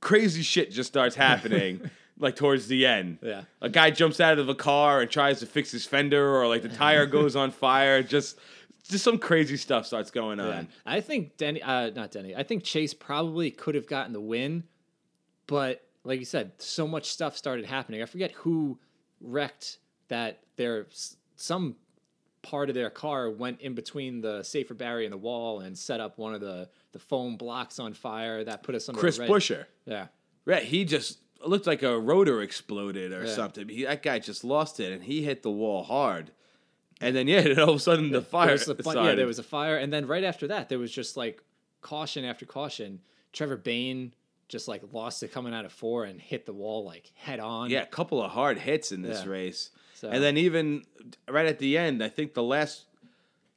[0.00, 1.90] crazy shit just starts happening.
[2.18, 3.42] Like towards the end, Yeah.
[3.60, 6.62] a guy jumps out of a car and tries to fix his fender, or like
[6.62, 8.02] the tire goes on fire.
[8.02, 8.38] Just,
[8.88, 10.48] just some crazy stuff starts going on.
[10.48, 10.62] Yeah.
[10.84, 12.34] I think Denny, uh, not Denny.
[12.34, 14.64] I think Chase probably could have gotten the win,
[15.46, 18.02] but like you said, so much stuff started happening.
[18.02, 18.78] I forget who
[19.20, 20.40] wrecked that.
[20.56, 21.76] Their s- some
[22.42, 26.00] part of their car went in between the safer barrier and the wall and set
[26.00, 28.44] up one of the the foam blocks on fire.
[28.44, 30.06] That put us under Chris red- Buescher, Yeah,
[30.44, 30.62] right?
[30.62, 33.34] He just looked like a rotor exploded or Yeah.
[33.34, 33.68] something.
[33.68, 36.30] He, that guy just lost it, and he hit the wall hard.
[37.00, 39.14] And then yeah, then all of a sudden the There fire was the fi- yeah,
[39.14, 41.42] there was a fire, and then right after that, there was just like
[41.82, 43.00] caution after caution.
[43.32, 44.14] Trevor Bayne
[44.48, 47.68] just like lost it coming out of four and hit the wall like head on.
[47.70, 49.30] Yeah, a couple of hard hits in this Yeah.
[49.30, 49.70] race.
[49.94, 50.84] So- And then even
[51.28, 52.84] right at the end, I think the last,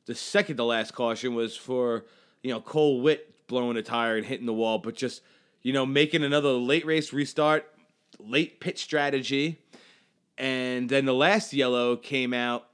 [0.05, 2.05] the second to last caution was for
[2.41, 5.21] you know Cole Whitt blowing a tire and hitting the wall, but just
[5.61, 7.71] you know making another late race restart,
[8.19, 9.59] late pit strategy,
[10.37, 12.67] and then the last yellow came out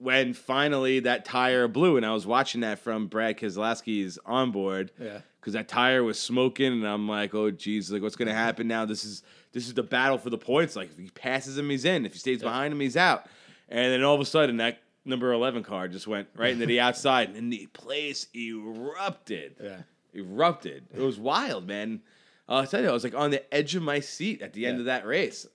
[0.00, 5.20] when finally that tire blew, and I was watching that from Brad Keselowski's onboard Yeah.
[5.40, 8.84] because that tire was smoking, and I'm like, oh geez, like what's gonna happen now?
[8.84, 10.74] This is this is the battle for the points.
[10.74, 12.06] Like if he passes him, he's in.
[12.06, 13.26] If he stays behind him, he's out.
[13.68, 16.80] And then all of a sudden, that number eleven car just went right into the
[16.86, 19.56] outside, and the place erupted.
[19.62, 19.82] Yeah.
[20.14, 20.86] Erupted.
[20.94, 22.00] It was wild, man.
[22.48, 24.76] I'll tell you, I was like on the edge of my seat at the end
[24.78, 24.80] Yeah.
[24.80, 25.46] of that race.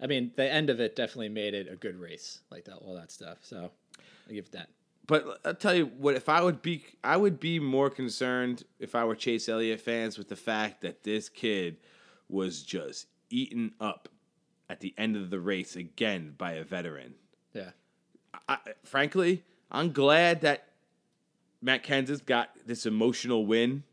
[0.00, 2.94] I mean, the end of it definitely made it a good race, like that, all
[2.94, 3.38] that stuff.
[3.42, 3.70] So
[4.28, 4.68] I give it that.
[5.06, 8.94] But I'll tell you what, if I would be, I would be more concerned if
[8.94, 11.76] I were Chase Elliott fans with the fact that this kid
[12.28, 14.08] was just eaten up
[14.70, 17.14] at the end of the race again by a veteran.
[17.52, 17.70] Yeah.
[18.48, 20.68] I, frankly, I'm glad that
[21.60, 23.84] Matt Kenseth got this emotional win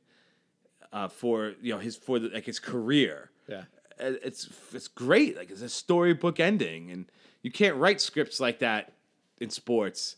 [0.94, 3.32] uh, for you know his for the, like his career.
[3.48, 3.64] Yeah.
[4.02, 5.38] Uh, It's it's great.
[5.38, 7.06] Like it's a storybook ending, and
[7.42, 8.94] you can't write scripts like that
[9.40, 10.16] in sports.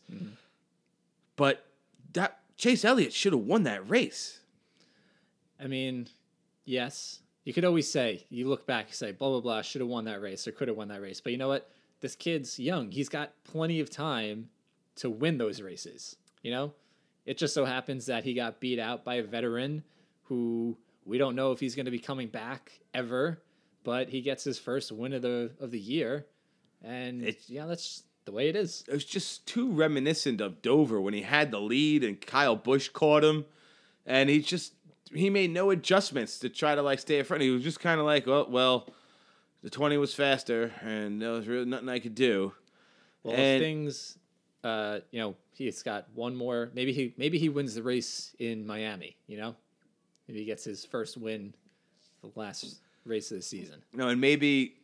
[1.36, 1.66] But
[2.12, 4.40] that Chase Elliott should have won that race.
[5.60, 6.08] I mean,
[6.64, 9.88] yes, you could always say, you look back, you say, blah, blah, blah, should have
[9.88, 11.20] won that race or could have won that race.
[11.20, 11.70] But you know what?
[12.00, 12.90] This kid's young.
[12.90, 14.50] He's got plenty of time
[14.96, 16.16] to win those races.
[16.42, 16.72] You know,
[17.24, 19.82] it just so happens that he got beat out by a veteran
[20.24, 23.40] who we don't know if he's going to be coming back ever,
[23.84, 26.26] but he gets his first win of the of the year.
[26.82, 28.84] And It's- yeah, that's the way it is.
[28.88, 32.88] It was just too reminiscent of Dover when he had the lead and Kyle Busch
[32.88, 33.44] caught him,
[34.06, 34.72] and he just
[35.12, 37.42] he made no adjustments to try to like stay in front.
[37.42, 38.88] He was just kind of like, oh well,
[39.62, 42.52] the twenty was faster, and there was really nothing I could do.
[43.22, 44.18] Well, And- things,
[44.62, 46.70] uh, you know, he's got one more.
[46.74, 49.16] Maybe he maybe he wins the race in Miami.
[49.26, 49.56] You know,
[50.28, 51.54] maybe he gets his first win,
[52.22, 53.82] the last race of the season.
[53.92, 54.74] No, and maybe,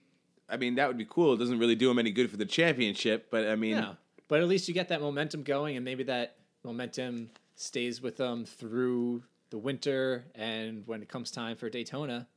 [0.49, 1.35] I mean, that would be cool.
[1.35, 3.95] It doesn't really do him any good for the championship, but I mean, Yeah,
[4.29, 8.45] but at least you get that momentum going, and maybe that momentum stays with them
[8.45, 10.25] through the winter.
[10.35, 12.29] And when it comes time for Daytona,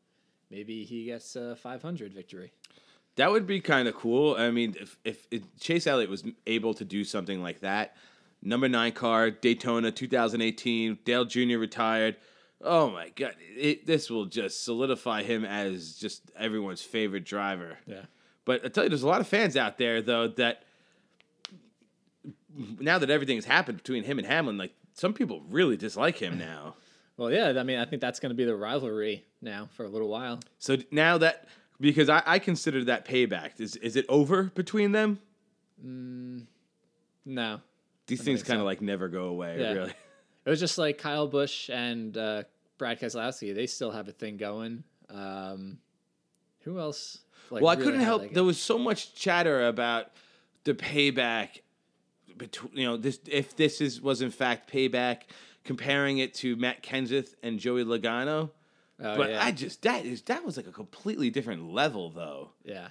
[0.49, 2.51] maybe he gets a 500 victory.
[3.15, 4.35] That would be kind of cool.
[4.35, 7.95] I mean, if, if if Chase Elliott was able to do something like that,
[8.41, 11.57] number nine car, Daytona 2018, Dale Jr.
[11.59, 12.15] retired.
[12.65, 17.77] Oh my God, it, this will just solidify him as just everyone's favorite driver.
[17.85, 18.03] Yeah.
[18.45, 20.63] But I tell you, there's a lot of fans out there though that
[22.79, 26.75] now that everything's happened between him and Hamlin, like some people really dislike him now.
[27.17, 27.53] Well, yeah.
[27.57, 30.39] I mean, I think that's going to be the rivalry now for a little while.
[30.59, 31.47] So now that
[31.79, 33.59] because I, I consider that payback.
[33.59, 35.19] Is is it over between them?
[37.25, 37.59] No,
[38.07, 38.65] These things kind of so.
[38.65, 39.73] like never go away, Yeah.
[39.73, 39.93] really.
[40.45, 42.43] It was just like Kyle Busch and uh,
[42.77, 43.53] Brad Keselowski.
[43.53, 44.83] They still have a thing going.
[45.09, 45.79] Um,
[46.61, 47.19] who else?
[47.49, 48.33] Like, well, I really couldn't help.
[48.33, 50.07] there was so much chatter about
[50.63, 51.59] the payback
[52.37, 55.23] between you know this if this is was in fact payback,
[55.63, 58.49] comparing it to Matt Kenseth and Joey Logano.
[58.99, 62.51] oh, but yeah, I just that is that was like a completely different level though.
[62.63, 62.89] yeah,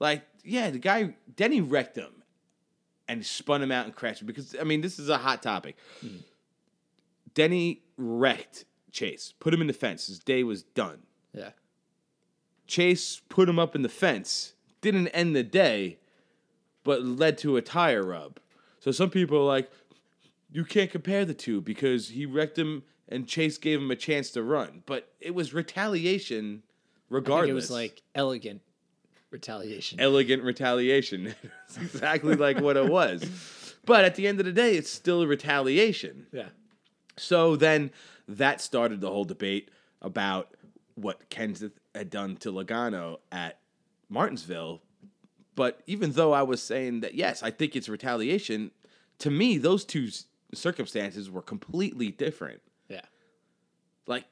[0.00, 2.22] Like yeah, the guy Denny wrecked him
[3.08, 5.76] and spun him out and crashed him because I mean this is a hot topic.
[6.00, 6.16] Hmm.
[7.34, 10.06] Denny wrecked Chase, put him in the fence.
[10.06, 11.00] His day was done.
[11.32, 11.50] yeah,
[12.66, 14.54] Chase put him up in the fence.
[14.80, 15.98] Didn't end the day,
[16.84, 18.38] but led to a tire rub.
[18.80, 19.70] So some people are like,
[20.50, 24.30] you can't compare the two because he wrecked him and Chase gave him a chance
[24.30, 24.82] to run.
[24.86, 26.62] But it was retaliation
[27.08, 27.50] regardless.
[27.50, 28.62] it was like elegant
[29.30, 30.00] retaliation.
[30.00, 31.34] elegant retaliation.
[31.68, 33.24] it's exactly like what it was.
[33.84, 36.26] But at the end of the day, it's still retaliation.
[36.32, 36.48] yeah,
[37.16, 37.90] So then
[38.28, 39.70] that started the whole debate
[40.00, 40.54] about
[40.94, 43.58] what Kenseth had done to Logano at
[44.08, 44.80] Martinsville.
[45.54, 48.70] But even though I was saying that, yes, I think it's retaliation,
[49.18, 50.08] to me, those two
[50.54, 52.60] circumstances were completely different.
[52.88, 53.02] yeah,
[54.06, 54.24] Like,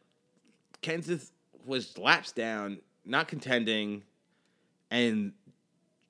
[0.83, 1.31] Kenseth
[1.67, 4.03] was laps down, not contending,
[4.91, 5.33] and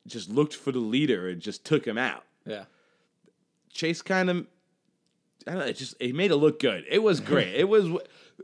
[0.06, 2.24] just looked for the leader and just took him out.
[2.46, 2.64] yeah.
[3.72, 4.46] Chase kind of,
[5.46, 6.84] I don't know, it just it made it look good.
[6.88, 7.54] It was great.
[7.54, 7.88] it was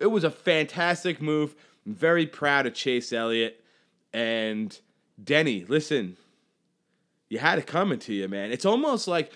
[0.01, 1.55] it was a fantastic move.
[1.87, 3.63] I'm very proud of Chase Elliott
[4.13, 4.79] and
[5.23, 5.65] Denny.
[5.67, 6.17] Listen,
[7.29, 8.51] you had it coming to you, man.
[8.51, 9.33] It's almost like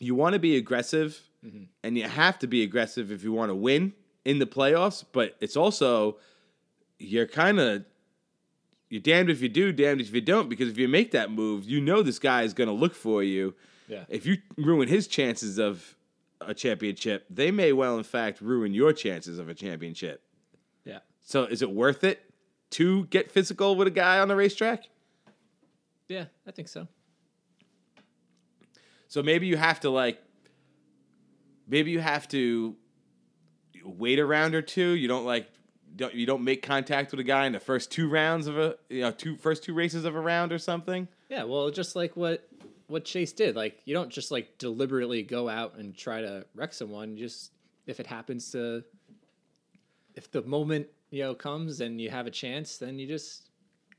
[0.00, 1.64] you want to be aggressive, mm-hmm.
[1.82, 3.92] and you have to be aggressive if you want to win.
[4.24, 6.16] in the playoffs, but it's also
[6.98, 7.84] you're kind of
[8.88, 10.48] you're damned if you do, damned if you don't.
[10.48, 13.22] Because if you make that move, you know this guy is going to look for
[13.22, 13.54] you.
[13.88, 14.04] Yeah.
[14.08, 15.96] If you ruin his chances of
[16.48, 20.22] a championship, they may well, in fact, ruin your chances of a championship.
[20.84, 20.98] Yeah.
[21.22, 22.20] So, is it worth it
[22.70, 24.84] to get physical with a guy on the racetrack?
[26.08, 26.88] Yeah, I think so.
[29.08, 30.20] So maybe you have to like,
[31.68, 32.74] maybe you have to
[33.84, 34.90] wait a round or two.
[34.90, 35.48] You don't like,
[35.94, 38.74] don't you don't make contact with a guy in the first two rounds of a,
[38.88, 41.06] you know, two first two races of a round or something.
[41.28, 42.48] Yeah, well, just like what
[42.86, 43.56] what Chase did.
[43.56, 47.16] Like you don't just like deliberately go out and try to wreck someone.
[47.16, 47.52] You just
[47.86, 48.84] if it happens to
[50.14, 53.50] if the moment, you know, comes and you have a chance, then you just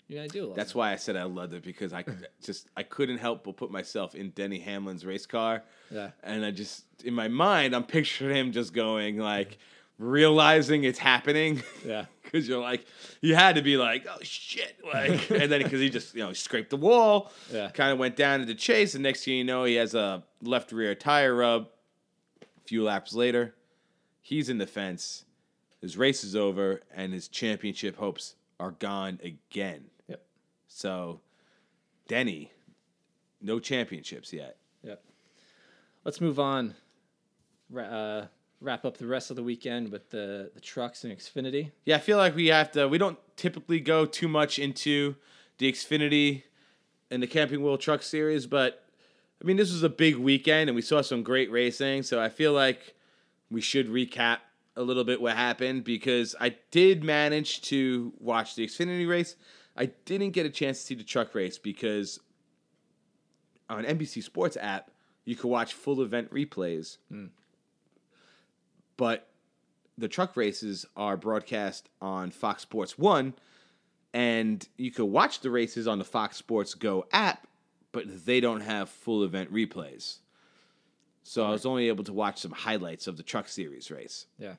[0.08, 0.56] you gotta do it.
[0.56, 2.04] That's why I said I loved it because I
[2.44, 5.64] just I couldn't help but put myself in Denny Hamlin's race car.
[5.90, 6.12] Yeah.
[6.24, 9.58] And I just in my mind I'm picturing him just going like
[9.98, 11.64] realizing it's happening.
[11.86, 12.06] Yeah.
[12.32, 12.86] Cuz you're like
[13.22, 16.34] you had to be like, "Oh shit." Like and then cuz he just, you know,
[16.34, 17.32] scraped the wall.
[17.52, 17.70] Yeah.
[17.70, 20.72] Kind of went down into chase and next thing you know he has a left
[20.72, 21.70] rear tire rub.
[22.42, 23.56] A few laps later,
[24.22, 25.26] he's in the fence.
[25.82, 29.86] His race is over and his championship hopes are gone again.
[30.08, 30.26] Yep.
[30.68, 31.22] So,
[32.08, 32.52] Denny,
[33.42, 34.58] no championships yet.
[34.84, 35.04] Yep.
[36.04, 36.76] Let's move on.
[37.76, 38.26] Uh,
[38.62, 41.72] wrap up the rest of the weekend with the the trucks and Xfinity.
[41.86, 42.88] Yeah, I feel like we have to.
[42.88, 45.16] We don't typically go too much into
[45.58, 46.44] the Xfinity
[47.12, 48.86] and the Camping World Truck Series, but
[49.42, 52.04] I mean, this was a big weekend and we saw some great racing.
[52.04, 52.96] So I feel like
[53.52, 54.40] we should recap
[54.76, 59.36] a little bit what happened because I did manage to watch the Xfinity race.
[59.78, 62.20] I didn't get a chance to see the truck race because
[63.70, 64.92] on NBC Sports app
[65.26, 66.98] you could watch full event replays.
[67.10, 67.26] Hmm.
[68.98, 69.28] But
[69.98, 73.34] the truck races are broadcast on Fox Sports 1
[74.16, 77.48] and you could watch the races on the Fox Sports Go app,
[77.92, 80.20] but they don't have full event replays.
[81.24, 84.28] So I was only able to watch some highlights of the Truck Series race.
[84.40, 84.54] Yeah.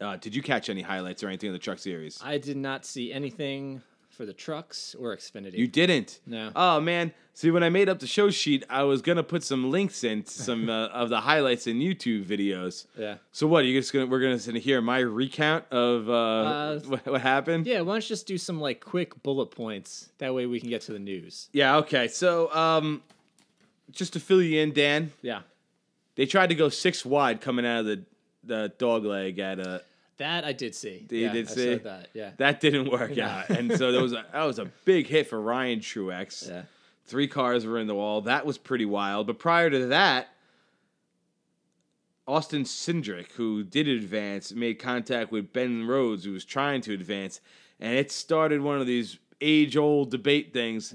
[0.00, 2.20] Uh, did you catch any highlights or anything of the Truck Series?
[2.22, 3.82] I did not see anything
[4.20, 5.54] for the trucks or Xfinity.
[5.56, 6.20] You didn't.
[6.26, 6.50] No.
[6.54, 7.12] Oh man.
[7.32, 10.24] See, when I made up the show sheet, I was gonna put some links in
[10.24, 12.86] to some uh, of the highlights in YouTube videos.
[12.98, 13.14] yeah.
[13.32, 13.64] So what?
[13.64, 17.20] Are you just gonna we're gonna sit hear my recount of uh, Uh, what, what
[17.22, 17.66] happened?
[17.66, 20.10] Yeah, why don't you just do some like quick bullet points?
[20.18, 21.48] That way we can get to the news.
[21.54, 21.78] Yeah.
[21.78, 22.08] Okay.
[22.08, 23.02] So um,
[23.90, 25.40] just to fill you in, Dan, Yeah.
[26.16, 28.04] they tried to go six wide coming out of the
[28.44, 29.78] the dog leg at uh
[30.20, 31.06] That I did see.
[31.10, 31.74] You yeah, did I see?
[31.76, 32.08] that.
[32.12, 32.32] Yeah.
[32.36, 33.24] that didn't work No.
[33.24, 36.46] out, and so there was a, that was a big hit for Ryan Truex.
[36.50, 36.62] yeah.
[37.06, 38.20] Three cars were in the wall.
[38.20, 39.26] That was pretty wild.
[39.26, 40.28] But prior to that,
[42.28, 47.40] Austin Cindric, who did advance, made contact with Ben Rhodes, who was trying to advance,
[47.80, 50.94] and it started one of these age-old debate things.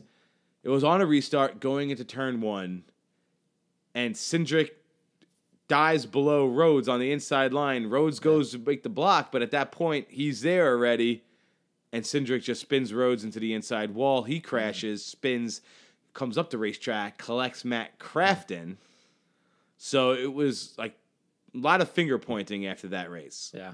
[0.64, 2.84] It was on a restart going into turn one,
[3.96, 4.70] and Cindric
[5.68, 7.88] dies below Rhodes on the inside line.
[7.88, 11.24] Rhodes goes to make the block, but at that point, he's there already,
[11.92, 14.24] and Cindric just spins Rhodes into the inside wall.
[14.24, 15.62] He crashes, spins,
[16.14, 18.78] comes up the racetrack, collects Matt Crafton.
[19.78, 20.96] So it was like
[21.54, 23.52] a lot of finger pointing after that race.
[23.54, 23.74] Yeah.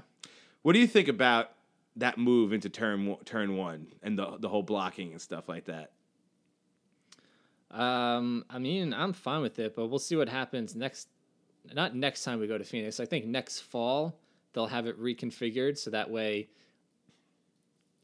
[0.62, 1.50] What do you think about
[1.96, 5.66] that move into turn one- turn one and the the whole blocking and stuff like
[5.66, 5.90] that?
[7.70, 11.08] Um, I mean, I'm fine with it, but we'll see what happens next.
[11.72, 13.00] Not next time we go to Phoenix.
[13.00, 14.18] I think next fall
[14.52, 16.48] they'll have it reconfigured so that way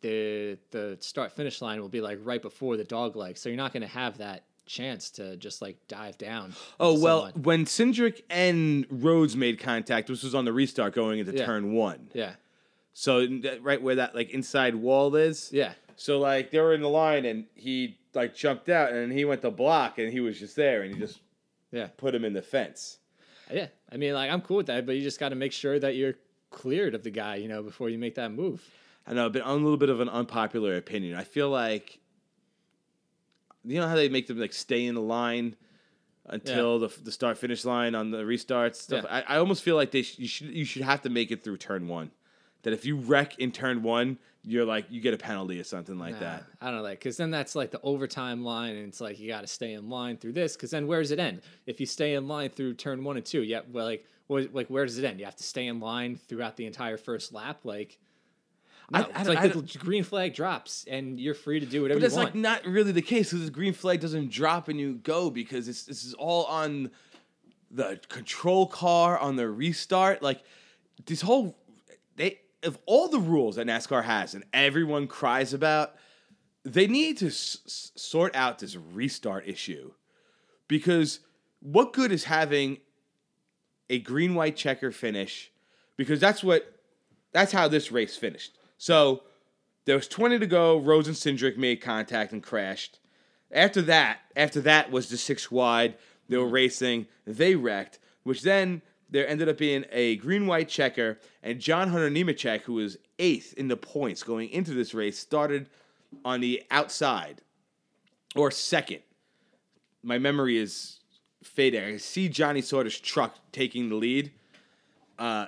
[0.01, 3.37] the the start finish line will be like right before the dog leg.
[3.37, 6.53] So you're not going to have that chance to just like dive down.
[6.79, 7.43] Oh well, someone.
[7.43, 11.47] when Cindric and Rhodes made contact, this was on the restart going into Yeah.
[11.47, 12.11] turn one.
[12.15, 12.35] yeah,
[12.93, 13.27] So
[13.61, 15.51] right where that like inside wall is.
[15.53, 19.25] yeah, So like they were in the line and he like jumped out and he
[19.25, 21.21] went to block and he was just there and he just
[21.73, 22.99] yeah, put him in the fence.
[23.51, 23.67] Yeah.
[23.91, 25.97] I mean, like I'm cool with that, but you just got to make sure that
[25.97, 26.15] you're
[26.51, 28.63] cleared of the guy, you know, before you make that move.
[29.07, 31.17] I know, but a little bit of an unpopular opinion.
[31.17, 31.99] I feel like
[33.65, 35.57] you know how they make them like stay in the line
[36.27, 39.05] until the the start finish line on the restarts stuff.
[39.05, 39.23] Yeah.
[39.27, 41.43] I, I almost feel like they sh- you should you should have to make it
[41.43, 42.11] through turn one.
[42.69, 45.99] That if you wreck in turn one, you're like you get a penalty or something
[45.99, 46.45] like Nah, that.
[46.61, 49.27] I don't know, like, because then that's like the overtime line, and it's like you
[49.29, 50.55] got to stay in line through this.
[50.57, 51.41] Because then where does it end?
[51.67, 54.69] If you stay in line through turn one and two, yeah, well, like, what, like
[54.69, 55.19] where does it end?
[55.19, 57.99] You have to stay in line throughout the entire first lap, like.
[58.91, 62.01] No, I- I like I the green flag drops, and you're free to do whatever
[62.01, 62.35] But that's you want.
[62.35, 65.69] like not really the case because the green flag doesn't drop and you go because
[65.69, 66.91] it's, this is all on
[67.71, 70.23] the control car on the restart.
[70.23, 70.41] Like
[71.05, 71.55] this whole
[72.63, 75.95] of all the rules that NASCAR has and everyone cries about,
[76.65, 79.93] they need to s- sort out this restart issue
[80.67, 81.21] because
[81.61, 82.79] what good is having
[83.91, 85.51] a green white checker finish
[85.97, 86.75] because that's what
[87.33, 88.59] that's how this race finished.
[88.79, 89.23] So
[89.85, 90.79] there was 20 to go.
[90.79, 92.99] Rhodes and Cindric made contact and crashed.
[93.51, 95.97] After that, after that was the six wide.
[96.29, 97.07] They were racing.
[97.27, 102.11] They wrecked, which then there ended up being a green white checker, and John Hunter
[102.11, 105.69] Nemechek, who was eighth in the points going into this race, started
[106.25, 107.43] on the outside
[108.37, 109.01] or second.
[110.03, 111.01] My memory is
[111.43, 111.83] fading.
[111.83, 114.31] I see Johnny Sauter's truck taking the lead.
[115.19, 115.47] Uh,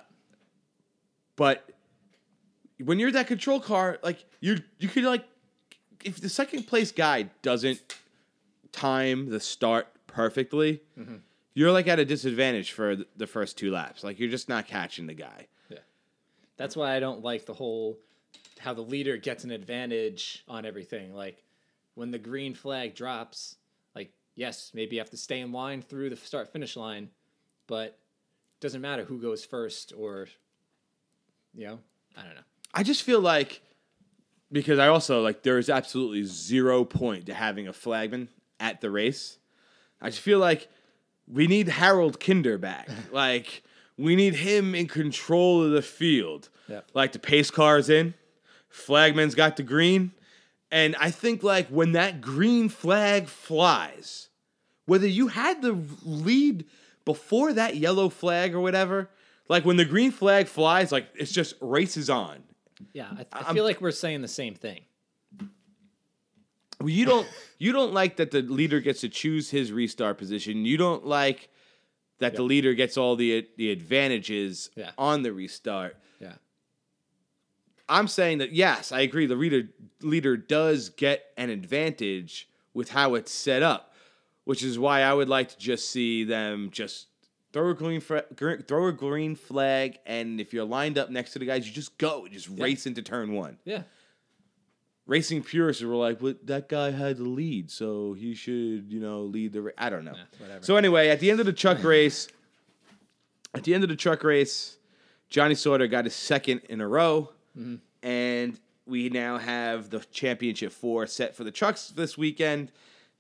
[1.37, 1.71] but
[2.85, 5.25] when you're that control car, like you you could like
[6.05, 7.97] if the second place guy doesn't
[8.73, 10.81] time the start perfectly,
[11.55, 14.05] you're like at a disadvantage for the first two laps.
[14.05, 15.47] Like you're just not catching the guy.
[15.69, 15.79] Yeah.
[16.57, 17.99] That's why I don't like the whole
[18.59, 21.15] how the leader gets an advantage on everything.
[21.15, 21.43] Like
[21.95, 23.57] when the green flag drops,
[23.95, 27.11] like yes, maybe you have to stay in line through the start finish line,
[27.67, 30.29] but it doesn't matter who goes first or
[31.55, 31.79] you know,
[32.17, 32.43] I don't know.
[32.73, 33.63] I just feel like
[34.53, 38.29] because I also like there is absolutely zero point to having a flagman
[38.59, 39.39] at the race.
[40.01, 40.69] I just feel like
[41.33, 42.89] we need Harold Kinder back.
[43.13, 43.63] like
[43.97, 46.49] we need him in control of the field.
[46.69, 46.81] Yeah.
[46.95, 48.15] Like the pace car's in,
[48.69, 50.13] flagman's got the green,
[50.71, 54.29] and I think like when that green flag flies,
[54.87, 56.65] whether you had the lead
[57.05, 59.09] before that yellow flag or whatever,
[59.49, 62.45] like when the green flag flies, like it's just races on.
[62.93, 64.81] Yeah, I, I I'm- feel like we're saying the same thing.
[66.81, 67.29] Well, you don't
[67.59, 70.65] you don't like that the leader gets to choose his restart position.
[70.65, 71.49] You don't like
[72.19, 74.91] that the leader gets all the the advantages Yeah.
[74.97, 75.97] on the restart.
[76.21, 76.35] Yeah.
[77.89, 79.27] I'm saying that yes, I agree.
[79.27, 79.69] The leader
[80.01, 83.93] leader does get an advantage with how it's set up,
[84.45, 87.09] which is why I would like to just see them just
[87.53, 91.39] throw a green fra- throw a green flag, and if you're lined up next to
[91.41, 93.59] the guys, you just go, just race into turn one.
[93.65, 93.83] Yeah.
[95.11, 99.23] Racing purists were like, "Well, that guy had the lead, so he should, you know,
[99.23, 99.73] lead the." Ra-.
[99.77, 100.15] I don't know.
[100.39, 100.65] Whatever.
[100.65, 102.29] So anyway, at the end of the truck race,
[103.53, 104.77] at the end of the truck race,
[105.29, 107.77] Johnny Sauter got his second in a row, mm-hmm.
[108.07, 112.71] and we now have the championship four set for the trucks this weekend.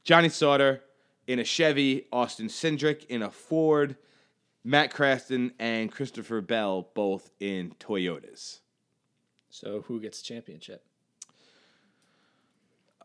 [0.05, 0.82] Johnny Sauter
[1.26, 3.97] in a Chevy, Austin Cindric in a Ford,
[4.62, 8.61] Matt Crafton and Christopher Bell both in Toyotas.
[9.49, 10.84] So who gets the championship?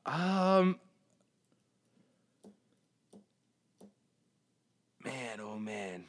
[0.05, 0.79] Um,
[5.03, 6.03] man, oh man,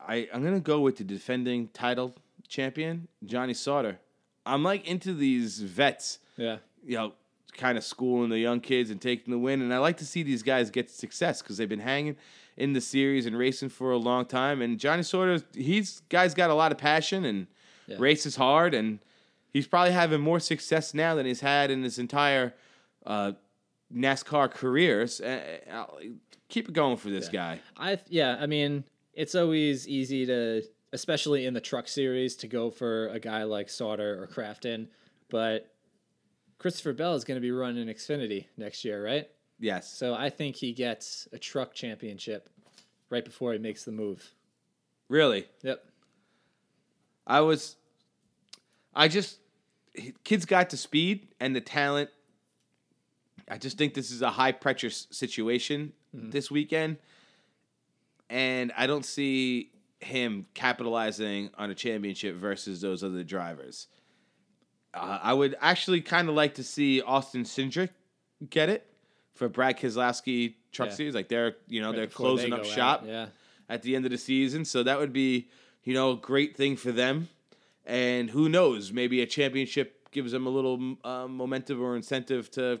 [0.00, 2.14] I I'm gonna go with the defending title
[2.48, 3.98] champion Johnny Sauter.
[4.44, 6.58] I'm like into these vets, Yeah.
[6.84, 7.12] you know,
[7.52, 10.22] kind of schooling the young kids and taking the win, and I like to see
[10.22, 12.16] these guys get success because they've been hanging
[12.56, 14.62] in the series and racing for a long time.
[14.62, 17.46] And Johnny Sauter, he's guy's got a lot of passion and
[17.86, 17.96] Yeah.
[18.00, 18.98] races hard, and
[19.52, 22.52] he's probably having more success now than he's had in his entire
[23.06, 23.32] uh,
[23.94, 25.20] NASCAR careers.
[25.20, 25.98] Uh, I'll
[26.48, 27.60] keep it going for this guy.
[27.76, 28.84] I yeah, I mean,
[29.14, 33.68] it's always easy to especially in the truck series to go for a guy like
[33.68, 34.88] Sauter or Crafton,
[35.28, 35.72] but
[36.58, 39.28] Christopher Bell is going to be running Xfinity next year, right?
[39.58, 39.92] Yes.
[39.92, 42.48] So I think he gets a truck championship
[43.10, 44.34] right before he makes the move.
[45.08, 45.46] Really?
[45.62, 45.84] Yep.
[47.26, 47.76] I was.
[48.94, 49.38] I just.
[50.24, 52.10] Kids got the speed and the talent.
[53.48, 56.96] I just think this is a high pressure situation this weekend.
[58.28, 59.70] And I don't see
[60.00, 63.86] him capitalizing on a championship versus those other drivers.
[64.92, 67.90] Uh, I would actually kind of like to see Austin Cindric
[68.50, 68.90] get it
[69.34, 70.94] for Brad Keselowski Truck Yeah.
[70.94, 71.14] Series.
[71.14, 73.26] Like they're, you know, Right they're closing they up out, shop Yeah.
[73.68, 74.64] at the end of the season.
[74.64, 75.48] So that would be,
[75.84, 77.28] you know, a great thing for them.
[77.84, 82.80] And who knows, maybe a championship gives them a little uh, momentum or incentive to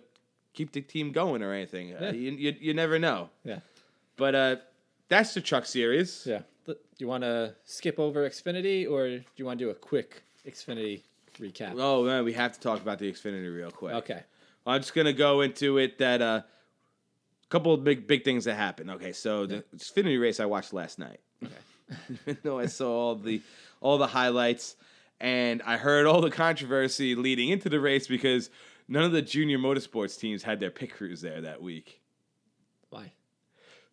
[0.56, 1.94] keep the team going or anything.
[1.94, 3.28] Uh, you, you, you never know.
[3.44, 3.60] Yeah.
[4.16, 4.56] But uh,
[5.08, 6.24] that's the truck series.
[6.26, 6.40] Yeah.
[6.66, 10.22] Do you want to skip over Xfinity or do you want to do a quick
[10.48, 11.02] Xfinity
[11.38, 11.74] recap?
[11.78, 13.94] Oh man, we have to talk about the Xfinity real quick.
[13.94, 14.22] Okay.
[14.66, 15.98] I'm just gonna go into it.
[15.98, 16.42] That a uh,
[17.50, 18.90] couple of big big things that happened.
[18.92, 21.20] Okay, so the Xfinity race I watched last night.
[21.44, 21.54] Okay.
[22.22, 23.42] Even though I saw all the
[23.80, 24.74] all the highlights
[25.20, 28.50] and I heard all the controversy leading into the race because
[28.88, 32.00] none of the junior motorsports teams had their pit crews there that week.
[32.90, 33.12] Why?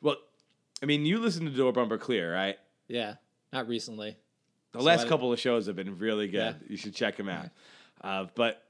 [0.02, 0.18] Well,
[0.82, 2.58] I mean, you listen to Door Bumper Clear, right?
[2.88, 3.16] Yeah.
[3.52, 4.18] Not recently.
[4.72, 6.56] The So last couple of shows have been really good.
[6.62, 6.68] Yeah.
[6.68, 7.50] You should check them out.
[8.02, 8.64] Uh, but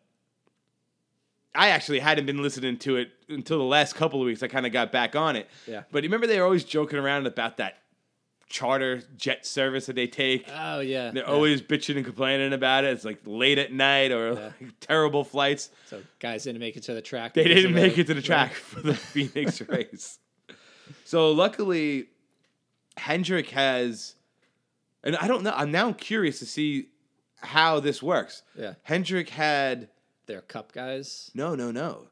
[1.56, 4.44] I actually hadn't been listening to it until the last couple of weeks.
[4.44, 5.50] I kind of got back on it.
[5.68, 5.84] Yeah.
[5.92, 7.83] But you remember they were always joking around about that
[8.54, 10.48] charter jet service that they take.
[10.56, 11.10] Oh yeah.
[11.10, 11.30] They're yeah.
[11.32, 12.92] always bitching and complaining about it.
[12.94, 14.52] It's like late at night or Yeah.
[14.62, 15.72] like terrible flights.
[15.88, 17.34] So guys didn't make it to the track.
[17.34, 20.20] They didn't make it to the track for the Phoenix race.
[21.04, 22.10] So luckily,
[22.98, 24.14] Hendrick has,
[25.04, 25.54] and I don't know.
[25.56, 26.90] I'm now curious to see
[27.38, 28.44] how this works.
[28.56, 28.76] Yeah.
[28.84, 29.90] Hendrick had
[30.28, 31.32] They're cup guys.
[31.34, 32.10] no, no, no,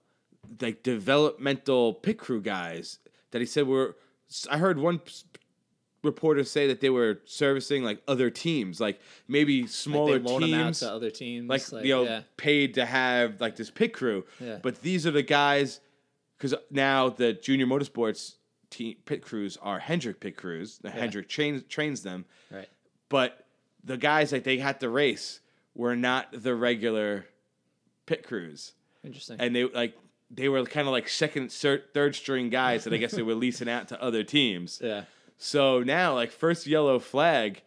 [0.60, 2.98] like developmental pit crew guys
[3.30, 3.96] that he said were.
[4.50, 5.02] I heard one
[6.04, 10.30] s- reporter say that they were servicing like other teams, like maybe smaller like they
[10.32, 11.50] loan them out teams to other teams.
[11.50, 12.22] like, you know yeah.
[12.38, 14.26] paid to have like this pit crew.
[14.40, 14.60] Yeah.
[14.62, 15.80] But these are the guys
[16.38, 18.36] because now the junior motorsports
[18.70, 20.80] team pit crews are Hendrick pit crews.
[20.80, 22.68] The Hendrick trains trains them, Right.
[23.10, 23.46] but
[23.84, 25.40] the guys that they had to race
[25.76, 27.26] were not the regular
[28.06, 28.74] pit crews,
[29.04, 29.38] Interesting.
[29.40, 29.96] and they like
[30.34, 33.68] they were kind of like second, third string guys that I guess they were leasing
[33.70, 34.80] out to other teams.
[34.84, 35.04] yeah.
[35.44, 37.64] So now, like first yellow flag,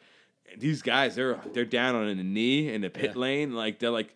[0.56, 3.20] these guys they're they're down on a knee in the pit Yeah.
[3.20, 3.52] lane.
[3.54, 4.14] Like they're like,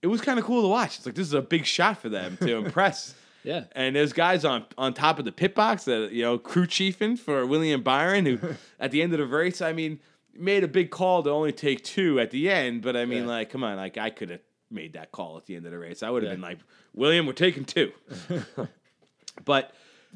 [0.00, 0.96] it was kind of cool to watch.
[0.98, 3.16] It's like this is a big shot for them to impress.
[3.42, 3.64] Yeah.
[3.72, 7.16] And there's guys on on top of the pit box that you know crew chiefing
[7.18, 8.38] for William Byron, who
[8.80, 9.98] at the end of the race, I mean,
[10.32, 12.82] made a big call to only take two at the end.
[12.82, 13.28] But I mean, Yeah.
[13.30, 15.78] like, come on, like I could have made that call at the end of the
[15.80, 16.04] race.
[16.04, 16.34] I would have Yeah.
[16.36, 16.58] been like,
[16.94, 17.90] William, we're taking two.
[19.44, 19.72] but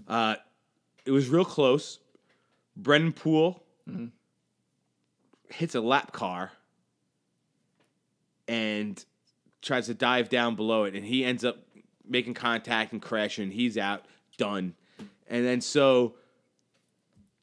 [0.07, 0.37] uh,
[1.05, 1.99] it was real close.
[2.77, 4.07] Brennan Poole Mm-hmm.
[5.51, 6.53] hits a lap car
[8.47, 9.05] and
[9.61, 11.59] tries to dive down below it, and he ends up
[12.07, 13.51] making contact and crashing.
[13.51, 14.05] He's out,
[14.37, 14.75] done.
[15.29, 16.15] And then so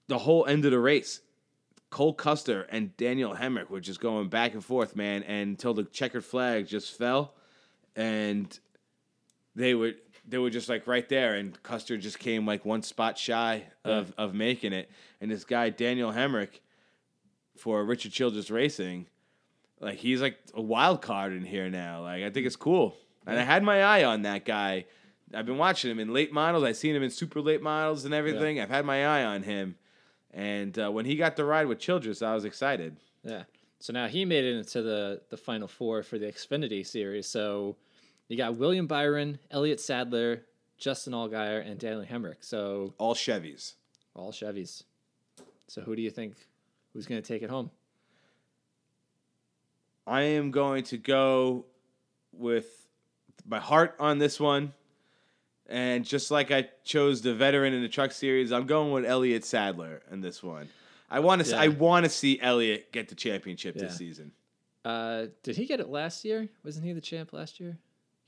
[0.07, 1.21] the whole end of the race,
[1.89, 5.83] Cole Custer and Daniel Hemric were just going back and forth, man, and until the
[5.83, 7.33] checkered flag just fell,
[7.95, 8.57] and
[9.55, 9.93] they were
[10.29, 14.13] they were just like right there, and Custer just came like one spot shy of
[14.17, 16.59] of making it, and this guy Daniel Hemric
[17.57, 19.07] for Richard Childress Racing,
[19.79, 22.03] like he's like a wild card in here now.
[22.03, 24.85] Like I think it's cool, and I had my eye on that guy.
[25.33, 26.63] I've been watching him in late models.
[26.63, 28.59] I've seen him in super late models and everything.
[28.59, 29.75] I've had my eye on him,
[30.31, 32.97] and uh, when he got the ride with Childress, I was excited.
[33.23, 33.43] Yeah.
[33.79, 37.27] So now he made it into the the final four for the Xfinity series.
[37.27, 37.77] So
[38.29, 40.43] you got William Byron, Elliott Sadler,
[40.77, 42.35] Justin Allgaier, and Daniel Hemric.
[42.39, 43.73] So All Chevys.
[44.15, 44.83] all Chevys.
[45.67, 46.35] So who do you think
[46.93, 47.69] who's going to take it home?
[50.07, 51.65] I am going to go
[52.31, 52.87] with
[53.45, 54.73] my heart on this one.
[55.67, 59.45] And just like I chose the veteran in the truck series, I'm going with Elliott
[59.45, 60.67] Sadler in this one.
[61.11, 61.49] I want to.
[61.51, 61.59] Yeah.
[61.61, 63.83] I want to see Elliott get the championship Yeah.
[63.83, 64.31] this season.
[64.83, 66.49] Uh, did he get it last year?
[66.63, 67.77] Wasn't he the champ last year?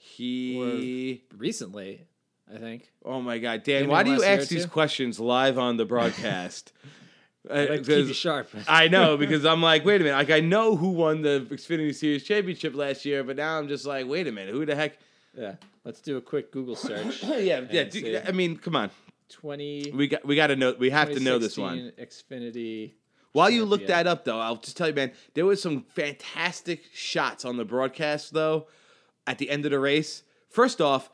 [0.02, 1.24] He.
[1.38, 2.08] Recently,
[2.52, 2.92] I think.
[3.06, 3.82] Oh my God, Dan!
[3.82, 6.74] Maybe Why do you or ask these questions live on the broadcast?
[7.50, 8.50] Uh, I like keep you sharp.
[8.68, 10.16] I know because I'm like, wait a minute.
[10.16, 13.84] Like I know who won the Xfinity Series championship last year, but now I'm just
[13.84, 15.00] like, wait a minute, who the heck?
[15.36, 15.56] yeah.
[15.84, 17.24] Let's do a quick Google search.
[17.24, 17.86] yeah, yeah.
[17.86, 18.92] Do- I mean, come on.
[19.30, 19.92] 20.
[19.96, 20.76] We got we got to know.
[20.78, 21.92] We have to know this one.
[22.00, 22.92] Xfinity.
[23.32, 26.84] While you look that up, though, I'll just tell you, man, there was some fantastic
[26.94, 28.68] shots on the broadcast, though,
[29.28, 30.24] at the end of the race.
[30.50, 31.10] First off,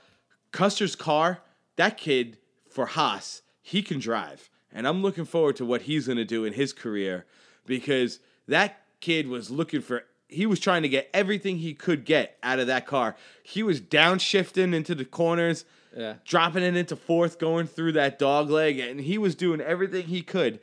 [0.52, 1.42] Custer's car,
[1.76, 2.38] that kid
[2.70, 4.50] for Haas, he can drive.
[4.72, 7.26] And I'm looking forward to what he's going to do in his career
[7.66, 12.38] because that kid was looking for, he was trying to get everything he could get
[12.44, 13.16] out of that car.
[13.44, 16.16] He was downshifting into the corners Yeah.
[16.26, 20.22] dropping it into fourth, going through that dog leg, and he was doing everything he
[20.22, 20.60] could.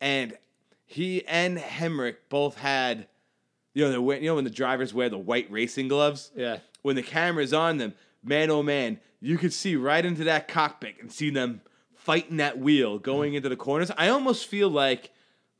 [0.00, 0.36] And
[0.84, 3.06] he and Hemric both had,
[3.72, 6.30] you know, the you know when the drivers wear the white racing gloves.
[6.36, 6.58] Yeah.
[6.84, 10.96] When the camera's on them, man, oh man, you could see right into that cockpit
[11.00, 11.62] and see them
[11.94, 13.90] fighting that wheel going into the corners.
[13.96, 15.10] I almost feel like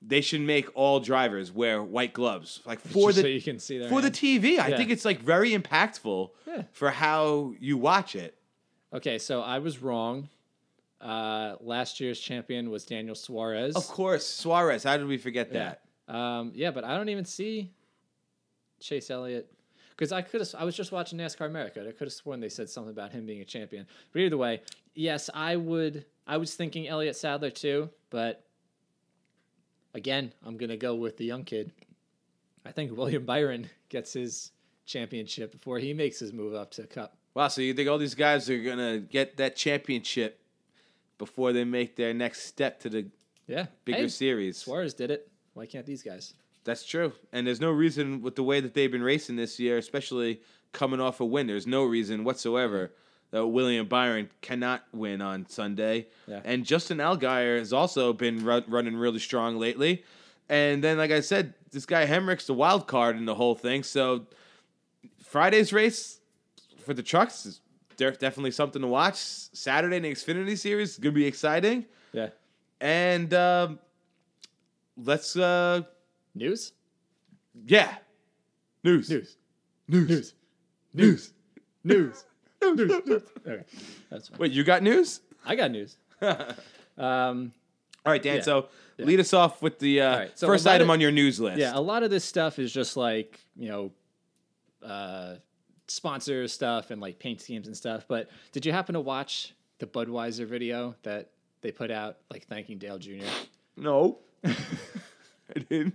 [0.03, 3.59] they should make all drivers wear white gloves, like for Just the so you can
[3.59, 4.11] see their for the.
[4.11, 4.59] TV.
[4.59, 4.77] I Yeah.
[4.77, 6.65] think it's like very impactful Yeah.
[6.73, 8.37] for how you watch it.
[8.93, 10.29] Okay, so I was wrong.
[11.01, 13.75] Uh, last year's champion was Daniel Suarez.
[13.77, 14.83] Of course, Suarez.
[14.85, 15.81] How did we forget that?
[16.07, 17.71] Um, yeah, but I don't even see
[18.79, 19.51] Chase Elliott
[19.97, 20.55] because I could have.
[20.59, 21.81] I was just watching NASCAR America.
[21.81, 23.87] I could have sworn they said something about him being a champion.
[24.13, 24.63] But either way,
[24.95, 26.05] yes, I would.
[26.27, 28.45] I was thinking Elliott Sadler too, but
[29.95, 31.73] again, I'm gonna go with the young kid.
[32.65, 34.51] I think William Byron gets his
[34.87, 37.17] championship before he makes his move up to the Cup.
[37.35, 37.49] Wow.
[37.49, 40.41] So you think all these guys are gonna get that championship
[41.19, 43.07] before they make their next step to the
[43.47, 44.59] Yeah, bigger Hey, series?
[44.59, 45.31] Suarez did it.
[45.53, 46.35] Why can't these guys?
[46.65, 47.13] That's true.
[47.33, 50.41] And there's no reason with the way that they've been racing this year, especially
[50.73, 51.47] coming off a win.
[51.47, 52.91] There's no reason whatsoever
[53.31, 56.07] that William Byron cannot win on Sunday.
[56.27, 56.41] Yeah.
[56.45, 60.05] And Justin Allgaier has also been run, running really strong lately.
[60.49, 63.83] And then, like I said, this guy Hemric's the wild card in the whole thing.
[63.83, 64.27] So
[65.23, 66.21] Friday's race
[66.85, 67.61] for the trucks is
[67.97, 69.17] de- definitely something to watch.
[69.17, 71.87] Saturday in the Xfinity Series is going to be exciting.
[72.13, 72.29] Yeah.
[72.81, 73.79] And um,
[74.97, 75.83] let's, uh,
[76.35, 76.73] News?
[77.67, 77.97] yeah,
[78.83, 79.09] news.
[79.11, 79.37] News.
[79.89, 80.35] News.
[80.93, 81.33] News.
[81.85, 82.25] News.
[82.63, 82.77] News.
[83.07, 83.23] News.
[83.47, 83.63] Okay.
[84.11, 84.39] That's fine.
[84.39, 85.21] Wait, you got news?
[85.45, 85.97] I got news.
[86.97, 87.53] Um,
[88.07, 88.37] All right, Dan.
[88.37, 88.43] Yeah.
[88.43, 88.69] So
[88.99, 91.01] lead us off with the uh, All right, so first a lot item of- on
[91.01, 91.59] your news list.
[91.59, 93.91] yeah, a lot of this stuff is just like, you know,
[94.87, 95.35] uh,
[95.89, 98.05] sponsor stuff and like paint schemes and stuff.
[98.07, 101.31] But did you happen to watch the Budweiser video that
[101.63, 103.25] they put out, like thanking Dale Jr.?
[103.77, 104.21] No.
[105.57, 105.95] I didn't.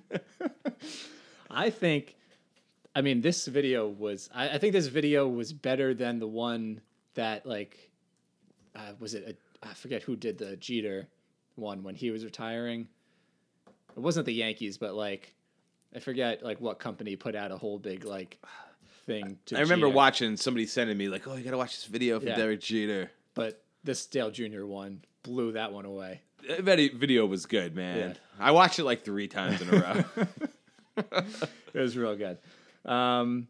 [1.52, 2.16] I think,
[2.96, 6.82] I mean, this video was, I, I think this video was better than the one
[7.16, 7.90] that, like,
[8.76, 11.08] uh, was it, a, I forget who did the Jeter
[11.56, 12.88] one when he was retiring.
[13.96, 15.34] It wasn't the Yankees, but like,
[15.96, 18.38] I forget, like, what company put out a whole big, like,
[19.06, 19.96] thing to I remember Jeter.
[19.96, 22.36] watching somebody sending me like, "Oh, you got to watch this video for Yeah.
[22.36, 24.66] Derek Jeter." But this Dale Jr.
[24.66, 26.22] one blew that one away.
[26.48, 27.98] That video was good, man.
[27.98, 28.14] Yeah.
[28.40, 30.26] I watched it like three times in a row.
[31.74, 32.38] it was real good.
[32.86, 33.48] Um,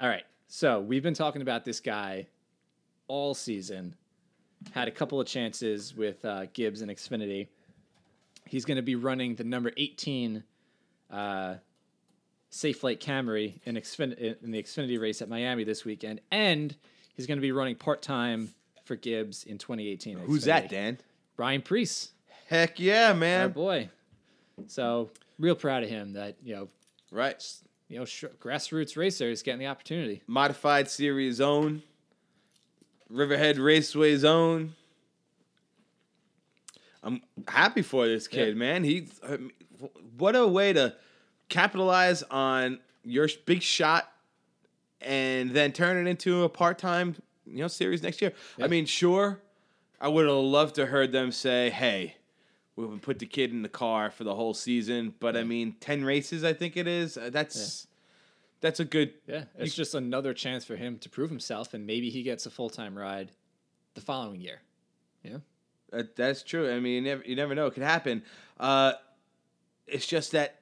[0.00, 0.24] all right.
[0.48, 2.26] So we've been talking about this guy
[3.08, 3.94] all season.
[4.72, 7.48] Had a couple of chances with uh, Gibbs and Xfinity.
[8.46, 10.42] He's going to be running the number 18
[11.10, 11.54] uh,
[12.50, 16.20] Safe Flight Camry in, Xfin- in the Xfinity race at Miami this weekend.
[16.30, 16.74] And
[17.14, 18.54] he's going to be running part time
[18.86, 20.18] for Gibbs in 2018.
[20.18, 20.98] at Who's that, Dan?
[21.36, 22.10] Ryan Preece,
[22.48, 23.50] Heck yeah, our man!
[23.50, 23.90] boy.
[24.68, 26.68] So real proud of him that, you know,
[27.10, 27.42] Right,
[27.88, 28.96] you know, sh- grassroots
[29.30, 30.22] is getting the opportunity.
[30.26, 31.82] modified series zone,
[33.10, 34.74] Riverhead Raceway zone.
[37.02, 38.54] I'm happy for this kid, Yeah.
[38.54, 38.84] man.
[38.84, 39.08] He,
[40.18, 40.96] what a way to
[41.48, 44.10] capitalize on your big shot,
[45.00, 47.14] and then turn it into a part time,
[47.46, 48.32] you know, series next year.
[48.60, 49.40] I mean, sure,
[50.00, 52.16] I would have loved to heard them say, "Hey."
[52.78, 55.76] We would put the kid in the car for the whole season, but I mean,
[55.80, 57.16] ten races, I think it is.
[57.16, 57.86] Uh, That's
[58.60, 62.10] that's a good Yeah, it's just another chance for him to prove himself, and maybe
[62.10, 63.32] he gets a full time ride
[63.94, 64.60] the following year.
[65.22, 65.38] Yeah,
[65.90, 66.70] Uh, that's true.
[66.70, 67.64] I mean, you never, you never know.
[67.64, 68.22] It could happen.
[68.60, 68.92] Uh,
[69.86, 70.60] it's just that,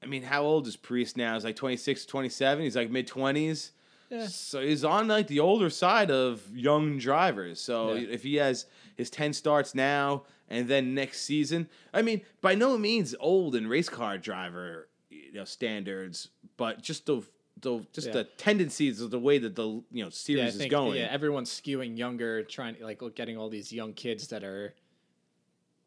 [0.00, 1.34] I mean, how old is Preece now?
[1.34, 2.62] He's like 26, 27.
[2.62, 3.72] He's like mid 20s.
[4.10, 4.26] Yeah.
[4.28, 7.60] So he's on like the older side of young drivers.
[7.60, 8.08] So Yeah.
[8.10, 12.78] if he has his 10 starts now and then next season, I mean, by no
[12.78, 17.22] means old in race car driver you know, standards, but just the,
[17.60, 18.12] the just Yeah.
[18.14, 20.96] the tendencies of the way that the you know series yeah, I is going.
[20.98, 24.74] yeah everyone's skewing younger, trying like getting all these young kids that are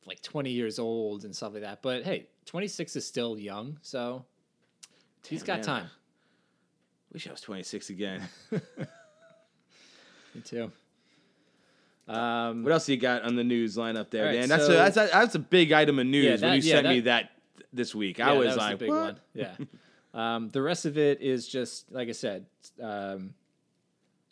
[0.05, 1.81] like twenty years old and stuff like that.
[1.81, 4.25] But hey, twenty six is still young, so
[5.27, 5.63] he's got man.
[5.65, 5.89] time.
[7.13, 8.21] Wish I was 26 again.
[8.51, 10.71] Me too.
[12.07, 14.49] Um, What else you got on the news lineup there, right, Dan?
[14.49, 16.75] That's so- a, that's a, that's a big item of news Yeah, when you yeah,
[16.75, 18.17] sent me that- that this week.
[18.19, 18.97] Yeah, I was, that like, big what?
[18.97, 19.19] one.
[19.33, 19.55] Yeah.
[20.13, 22.45] um, the rest of it is just like I said,
[22.81, 23.33] um,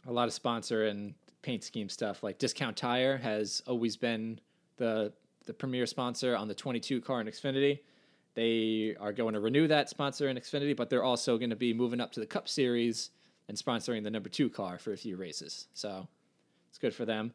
[0.07, 2.23] a lot of sponsor and paint scheme stuff.
[2.23, 4.39] Like Discount Tire has always been
[4.77, 5.13] the
[5.45, 7.79] the premier sponsor on the 22 car in Xfinity.
[8.37, 11.73] They are going to renew that sponsor in Xfinity, but they're also going to be
[11.73, 13.09] moving up to the Cup Series
[13.49, 15.67] and sponsoring the number two car for a few races.
[15.73, 16.07] So
[16.69, 17.33] it's good for them.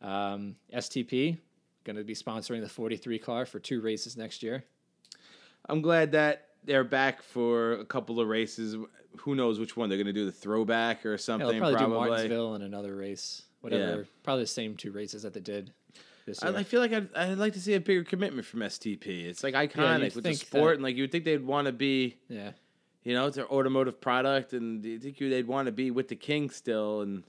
[0.00, 1.36] Um, STP
[1.84, 4.64] going to be sponsoring the 43 car for two races next year.
[5.68, 8.78] I'm glad that they're back for a couple of races.
[9.18, 10.24] Who knows which one they're going to do?
[10.24, 11.48] The throwback or Yeah, something?
[11.48, 11.98] they'll probably, probably.
[12.06, 13.42] do Martinsville and another race.
[13.60, 14.06] Whatever.
[14.22, 15.74] Probably the same two races that they did
[16.26, 16.58] this I, year.
[16.58, 19.24] I feel like I'd, I'd like to see a bigger commitment from STP.
[19.26, 21.44] It's like iconic you'd with the think sport, that- and like you would think they'd
[21.44, 22.52] want to be, yeah.
[23.04, 26.08] you know, it's their automotive product, and you think you they'd want to be with
[26.08, 27.00] the King still.
[27.02, 27.24] And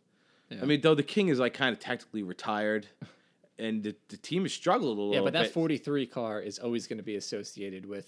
[0.50, 0.60] Yeah.
[0.62, 2.88] I mean, though the King is like kind of technically retired,
[3.60, 5.14] and the, the team has struggled a little.
[5.14, 5.54] Yeah, but that bit.
[5.54, 8.08] 43 car is always going to be associated with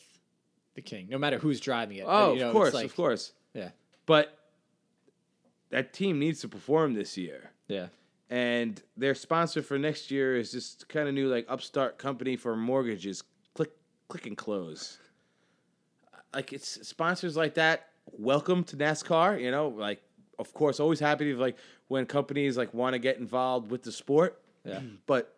[0.75, 2.05] the King, no matter who's driving it.
[2.07, 3.31] Oh, You know, of it's course, like- of course.
[3.53, 3.69] Yeah.
[4.05, 4.37] But
[5.69, 7.51] that team needs to perform this year.
[7.67, 7.87] Yeah.
[8.33, 12.55] And their sponsor for next year is this kind of new like upstart company for
[12.55, 13.21] mortgages.
[13.53, 13.69] Click
[14.07, 14.97] click and close.
[16.33, 17.89] Like it's sponsors like that.
[18.11, 19.39] Welcome to NASCAR.
[19.39, 20.01] You know, like
[20.39, 21.57] of course, always happy to like
[21.89, 24.41] when companies like want to get involved with the sport.
[24.65, 24.79] Yeah.
[25.05, 25.35] But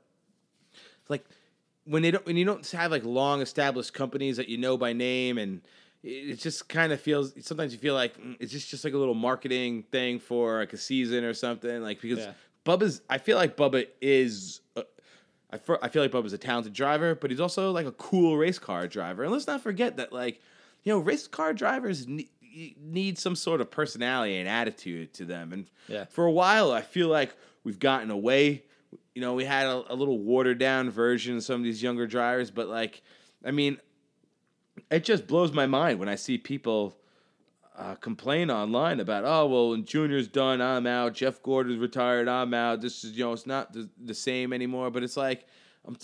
[1.09, 1.25] like
[1.83, 4.93] when they don't when you don't have like long established companies that you know by
[4.93, 5.59] name and
[6.01, 7.33] it just kind of feels.
[7.45, 10.71] Sometimes you feel like mm, it's just just like a little marketing thing for like
[10.71, 11.81] a season or something.
[11.81, 12.31] Like because Yeah.
[12.65, 14.61] Bubba's, I feel like Bubba is.
[14.75, 14.81] Uh,
[15.51, 18.59] I, I feel like Bubba's a talented driver, but he's also like a cool race
[18.59, 19.23] car driver.
[19.23, 20.41] And let's not forget that, like,
[20.83, 22.29] you know, race car drivers ne-
[22.81, 25.53] need some sort of personality and attitude to them.
[25.53, 26.05] And Yeah.
[26.05, 28.63] for a while, I feel like we've gotten away.
[29.13, 32.07] You know, we had a, a little watered down version of some of these younger
[32.07, 33.01] drivers, but like,
[33.45, 33.77] I mean,
[34.91, 36.97] it just blows my mind when I see people
[37.77, 41.13] uh, complain online about, oh, well, when Junior's done, I'm out.
[41.13, 42.81] Jeff Gordon's retired, I'm out.
[42.81, 44.89] This is, you know, it's not the, the same anymore.
[44.91, 45.45] But it's like,
[45.87, 45.97] um,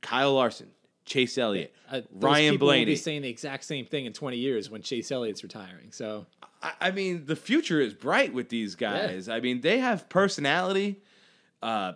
[0.00, 0.68] Kyle Larson,
[1.04, 2.84] Chase Elliott, Uh, Ryan Blaney.
[2.86, 5.92] be saying the exact same thing in 20 years when Chase Elliott's retiring.
[5.92, 6.26] So
[6.62, 9.28] I, I mean, the future is bright with these guys.
[9.28, 11.00] I mean, they have personality,
[11.62, 11.92] uh,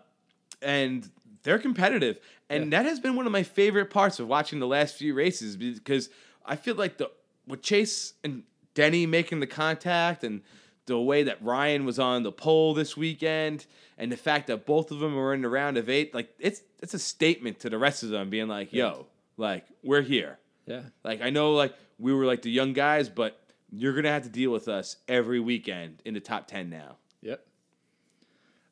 [0.60, 1.08] and
[1.44, 2.18] they're competitive.
[2.50, 5.56] And that has been one of my favorite parts of watching the last few races
[5.56, 6.10] because
[6.44, 7.10] I feel like the
[7.46, 8.42] with Chase and
[8.74, 10.42] Denny making the contact and
[10.86, 13.66] the way that Ryan was on the pole this weekend
[13.96, 16.62] and the fact that both of them were in the round of eight, like it's
[16.82, 19.06] it's a statement to the rest of them being like, yo,
[19.36, 20.38] like we're here.
[20.66, 24.24] yeah, Like I know like we were like the young guys, but you're gonna have
[24.24, 26.96] to deal with us every weekend in the top ten now.
[27.22, 27.46] Yep.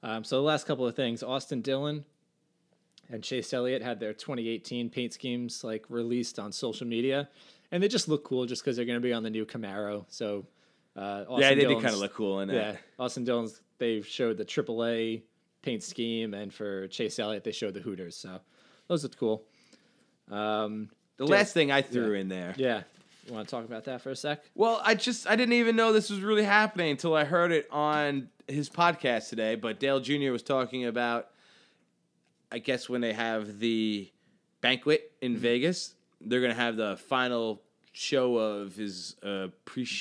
[0.02, 2.04] Um, so the last couple of things, Austin Dillon
[3.08, 7.28] and Chase Elliott had their 2018 paint schemes like released on social media,
[7.72, 10.04] and they just look cool just because they're going to be on the new Camaro.
[10.08, 10.46] So
[10.96, 12.54] uh, Austin yeah, they did kind of look cool in it.
[12.54, 15.22] Yeah, Austin Dillon's they showed the AAA
[15.62, 18.14] paint scheme, and for Chase Elliott they showed the Hooters.
[18.16, 18.38] So
[18.88, 19.44] those looked cool.
[20.30, 21.30] Um, The Yeah.
[21.30, 22.54] last thing I threw in there.
[22.56, 22.82] yeah,
[23.26, 24.42] you want to talk about that for a sec?
[24.54, 27.68] Well, I just I didn't even know this was really happening until I heard it
[27.70, 29.54] on his podcast today.
[29.54, 30.30] But Dale Jr.
[30.32, 31.28] was talking about,
[32.50, 34.10] I guess when they have the
[34.60, 35.94] banquet in Vegas,
[36.26, 37.60] they're gonna have the final
[37.92, 39.48] show of his uh,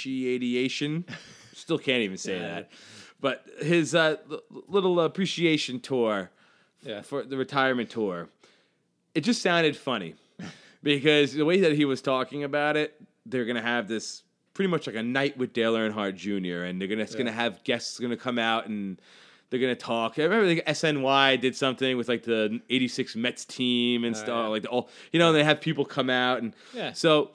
[0.05, 1.05] appreciation.
[1.53, 2.47] Still can't even say Yeah.
[2.55, 2.71] that,
[3.19, 4.17] but his uh,
[4.67, 6.31] little appreciation tour
[6.83, 7.01] Yeah.
[7.01, 8.29] for the retirement tour.
[9.13, 10.15] It just sounded funny
[10.81, 14.87] because the way that he was talking about it, they're gonna have this pretty much
[14.87, 16.63] like a night with Dale Earnhardt Jr.
[16.65, 18.99] and they're gonna it's gonna have guests gonna come out and
[19.51, 20.17] they're gonna talk.
[20.17, 24.47] I remember the SNY did something with like the '86 Mets team and stuff, yeah.
[24.47, 25.27] like the all you know.
[25.27, 26.93] And They have people come out and Yeah.
[26.93, 27.31] so.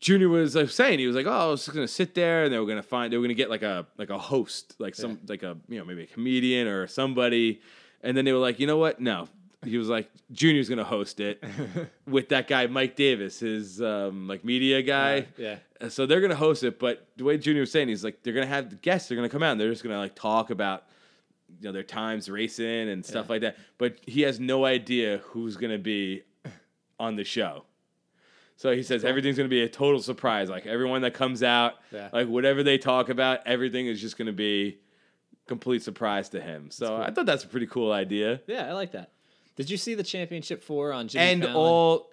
[0.00, 2.52] Junior was like, saying he was like, oh, I was just gonna sit there, and
[2.52, 5.20] they were gonna find they were gonna get like a like a host, like some
[5.28, 7.60] like a you know maybe a comedian or somebody,
[8.02, 9.00] and then they were like, you know what?
[9.00, 9.28] No,
[9.64, 11.40] he was like, Junior's gonna host it
[12.08, 15.26] with that guy Mike Davis, his um, like media guy.
[15.38, 15.58] yeah.
[15.80, 18.34] Uh, So they're gonna host it, but the way Junior was saying, he's like, they're
[18.34, 20.82] gonna have the guests, they're gonna come out, and they're just gonna like talk about
[21.62, 23.32] you know their times racing and stuff Yeah.
[23.32, 23.56] like that.
[23.78, 26.22] But he has no idea who's gonna be
[26.98, 27.64] on the show.
[28.56, 30.50] So he says everything's gonna be a total surprise.
[30.50, 32.08] Like everyone that comes out, Yeah.
[32.12, 34.78] like whatever they talk about, everything is just gonna be
[35.46, 36.70] complete surprise to him.
[36.70, 38.40] So I thought that's a pretty cool idea.
[38.46, 39.10] Yeah, I like that.
[39.56, 41.56] Did you see the championship four on Jimmy and Fallon?
[41.56, 42.10] all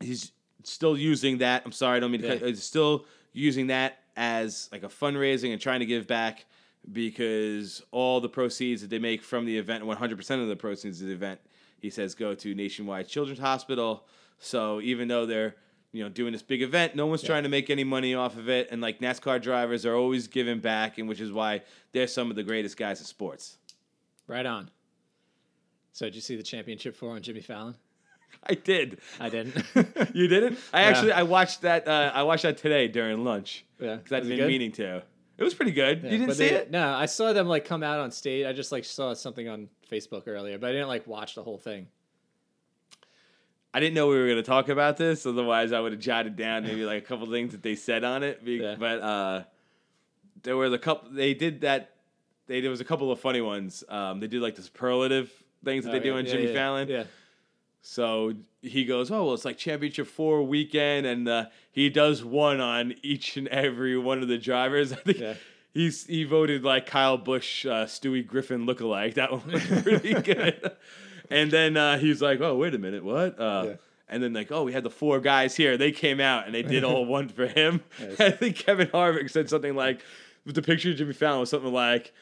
[0.00, 0.32] he's
[0.64, 1.62] still using that.
[1.64, 2.28] I'm sorry, I don't mean to.
[2.28, 2.36] Yeah.
[2.38, 6.44] cut He's still using that as like a fundraising and trying to give back
[6.90, 11.06] because all the proceeds that they make from the event, 100% of the proceeds of
[11.08, 11.40] the event,
[11.78, 14.06] he says go to Nationwide Children's Hospital.
[14.38, 15.54] So even though they're
[15.92, 18.48] you know doing this big event, no one's trying to make any money off of
[18.48, 21.62] it, and like NASCAR drivers are always giving back, and which is why
[21.92, 23.58] they're some of the greatest guys in sports.
[24.26, 24.70] right on.
[25.92, 27.74] So did you see the championship four on Jimmy Fallon?
[28.44, 28.98] I did.
[29.20, 29.54] I didn't.
[30.14, 30.58] You didn't?
[30.72, 30.88] I Yeah.
[30.88, 31.86] actually I watched that.
[31.86, 33.64] Uh, I watched that today during lunch.
[33.78, 33.96] Yeah.
[33.96, 35.02] because I'd been meaning to.
[35.42, 36.04] It was pretty good.
[36.04, 36.70] Yeah, you didn't see they- it?
[36.70, 38.46] No, I saw them like come out on stage.
[38.46, 41.58] I just like saw something on Facebook earlier, but I didn't like watch the whole
[41.58, 41.88] thing.
[43.74, 45.26] I didn't know we were going to talk about this.
[45.26, 48.22] Otherwise, I would have jotted down maybe like a couple things that they said on
[48.22, 48.40] it.
[48.44, 48.76] Yeah.
[48.78, 49.42] But uh,
[50.44, 51.10] there was a couple.
[51.10, 51.90] They did that.
[52.46, 53.82] They there was a couple of funny ones.
[53.88, 55.32] Um, they did like the superlative
[55.64, 56.88] things that Oh, they do yeah, on Jimmy Fallon.
[56.88, 57.04] Yeah.
[57.84, 62.60] So he goes, "Oh well, it's like championship four weekend," and uh, he does one
[62.60, 64.92] on each and every one of the drivers.
[64.92, 65.34] I think Yeah.
[65.74, 69.14] he's he voted like Kyle Busch, uh, Stewie Griffin lookalike.
[69.14, 70.70] That one was pretty good.
[71.28, 73.74] and then uh, he's like, "Oh wait a minute, what?" Uh, Yeah.
[74.08, 75.76] And then like, "Oh, we had the four guys here.
[75.76, 78.20] They came out and they did all one for him." Nice.
[78.20, 80.02] I think Kevin Harvick said something like,
[80.46, 82.12] with the picture of Jimmy Fallon was something like.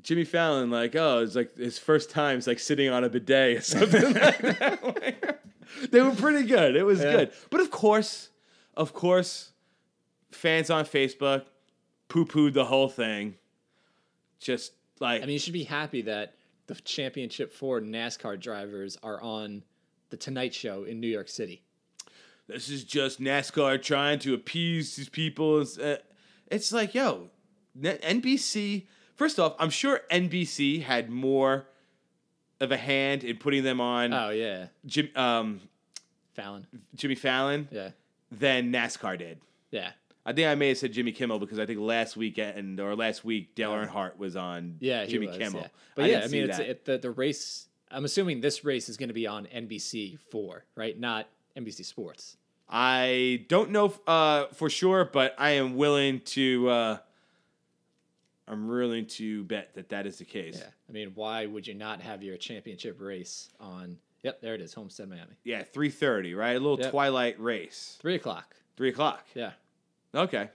[0.00, 3.58] Jimmy Fallon, like, oh, it's like his first time, it's like sitting on a bidet
[3.58, 5.40] or something like that.
[5.90, 6.76] they were pretty good.
[6.76, 7.12] It was Yeah.
[7.12, 7.32] good.
[7.50, 8.30] But of course,
[8.76, 9.52] of course,
[10.30, 11.44] fans on Facebook
[12.08, 13.36] poo pooed the whole thing.
[14.40, 16.34] Just like, I mean, you should be happy that
[16.66, 19.62] the championship four NASCAR drivers are on
[20.10, 21.62] the Tonight Show in New York City.
[22.48, 25.60] this is just NASCAR trying to appease these people.
[25.60, 25.96] It's, uh,
[26.72, 27.30] like, yo,
[27.80, 28.86] NBC.
[29.22, 31.68] First off, I'm sure NBC had more
[32.58, 35.60] of a hand in putting them on Oh yeah, Jim, um,
[36.34, 36.66] Fallon.
[36.96, 37.90] Jimmy Fallon Yeah,
[38.32, 39.38] than NASCAR did.
[39.70, 39.92] yeah,
[40.26, 43.24] I think I may have said Jimmy Kimmel because I think last weekend or last
[43.24, 43.86] week Dale Yeah.
[43.86, 45.06] Earnhardt was on yeah.
[45.06, 45.60] Jimmy was, Kimmel.
[45.60, 45.68] yeah.
[45.94, 47.68] But I yeah, I mean, it's it, the the race.
[47.92, 50.98] I'm assuming this race is going to be on NBC four, right?
[50.98, 52.38] Not NBC Sports.
[52.68, 56.68] I don't know uh, for sure, but I am willing to.
[56.68, 56.98] Uh,
[58.48, 60.58] I'm willing to bet that that is the case.
[60.58, 63.96] Yeah, I mean, why would you not have your championship race on?
[64.24, 66.52] Yep, there it is, Homestead, Miami, Yeah, three thirty, right?
[66.56, 66.90] A little Yep.
[66.90, 67.98] twilight race.
[68.00, 68.54] three o'clock.
[68.76, 69.26] Three o'clock.
[69.34, 69.52] Yeah,
[70.14, 70.48] Okay.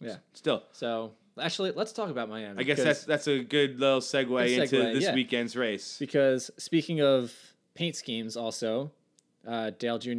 [0.00, 0.16] yeah.
[0.34, 2.58] Still, So actually, let's talk about Miami.
[2.58, 5.14] I guess that's that's a good little segue, Good into this yeah.
[5.14, 5.98] weekend's race.
[5.98, 7.32] because speaking of
[7.74, 8.90] paint schemes, also
[9.46, 10.10] uh, Dale Jr.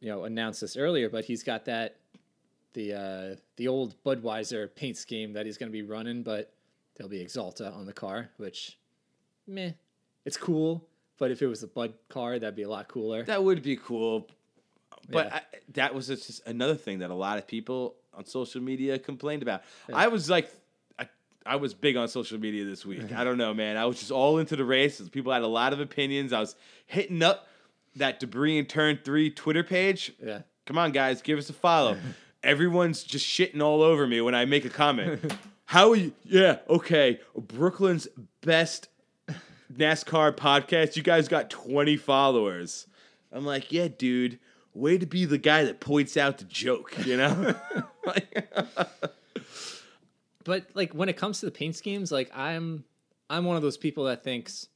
[0.00, 1.96] You know announced this earlier, but he's got that
[2.74, 6.52] the uh, the old Budweiser paint scheme that he's going to be running, but
[6.96, 8.78] there'll be Axalta on the car, which
[9.46, 9.70] meh,
[10.24, 10.86] it's cool.
[11.18, 13.22] But if it was a Bud car, that'd be a lot cooler.
[13.22, 14.28] That would be cool,
[15.08, 15.36] but Yeah.
[15.36, 15.40] I,
[15.74, 19.62] that was just another thing that a lot of people on social media complained about.
[19.92, 20.50] I was like,
[20.98, 21.08] I,
[21.46, 23.12] I was big on social media this week.
[23.16, 23.76] I don't know, man.
[23.76, 25.08] I was just all into the races.
[25.08, 26.32] People had a lot of opinions.
[26.32, 26.56] I was
[26.86, 27.46] hitting up
[27.96, 30.12] that debris in turn three Twitter page.
[30.20, 31.96] yeah, Come on, guys, give us a follow.
[32.44, 35.34] Everyone's just shitting all over me when I make a comment.
[35.64, 36.12] How are you?
[36.24, 37.20] Yeah, okay.
[37.34, 38.06] Brooklyn's
[38.42, 38.88] best
[39.72, 40.94] NASCAR podcast.
[40.94, 42.86] You guys got 20 followers.
[43.32, 44.38] I'm like, yeah, dude.
[44.74, 47.54] Way to be the guy that points out the joke, you know?
[50.44, 52.84] But like when it comes to the paint schemes, like I'm
[53.28, 54.68] I'm one of those people that thinks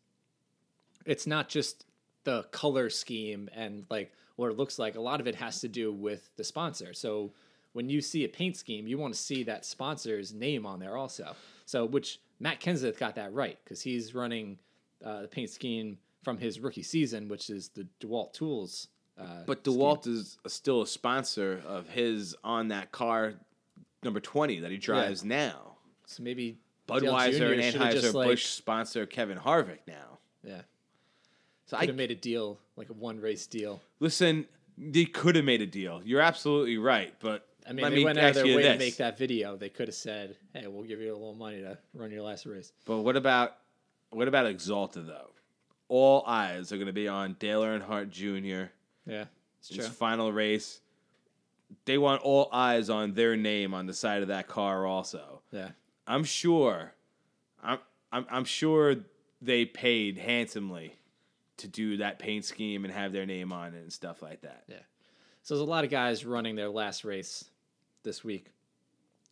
[1.04, 1.84] it's not just
[2.24, 4.96] the color scheme and like what it looks like.
[4.96, 6.94] A lot of it has to do with the sponsor.
[6.94, 7.32] So
[7.72, 10.96] when you see a paint scheme, you want to see that sponsor's name on there
[10.96, 11.34] also.
[11.66, 14.58] So which Matt Kenseth got that right because he's running
[15.04, 18.88] uh, the paint scheme from his rookie season, which is the DeWalt Tools.
[19.18, 19.74] Uh, but scheme.
[19.74, 23.34] DeWalt is still a sponsor of his on that car
[24.02, 25.76] number 20 that he drives now.
[26.06, 26.58] So maybe
[26.88, 30.18] Budweiser and Anheuser-Busch like- sponsor Kevin Harvick now.
[30.42, 30.62] yeah,
[31.66, 33.80] So I could I have made a deal like a one race deal.
[34.00, 34.46] Listen,
[34.78, 36.00] they could have made a deal.
[36.04, 38.78] You're absolutely right, but I mean, let they me went out of their way to
[38.78, 39.56] make that video.
[39.56, 42.46] They could have said, "Hey, we'll give you a little money to run your last
[42.46, 43.56] race." But what about
[44.10, 45.30] what about Axalta though?
[45.88, 48.70] All eyes are going to be on Dale Earnhardt Jr.
[49.10, 49.24] Yeah,
[49.58, 49.78] it's true.
[49.78, 50.80] His final race.
[51.84, 54.86] They want all eyes on their name on the side of that car.
[54.86, 55.70] Also, Yeah,
[56.06, 56.94] I'm sure.
[57.62, 57.78] I'm
[58.10, 58.96] I'm, I'm sure
[59.42, 60.96] they paid handsomely
[61.58, 64.64] to do that paint scheme and have their name on it and stuff like that.
[64.68, 64.76] yeah.
[65.42, 67.44] So there's a lot of guys running their last race
[68.02, 68.52] this week.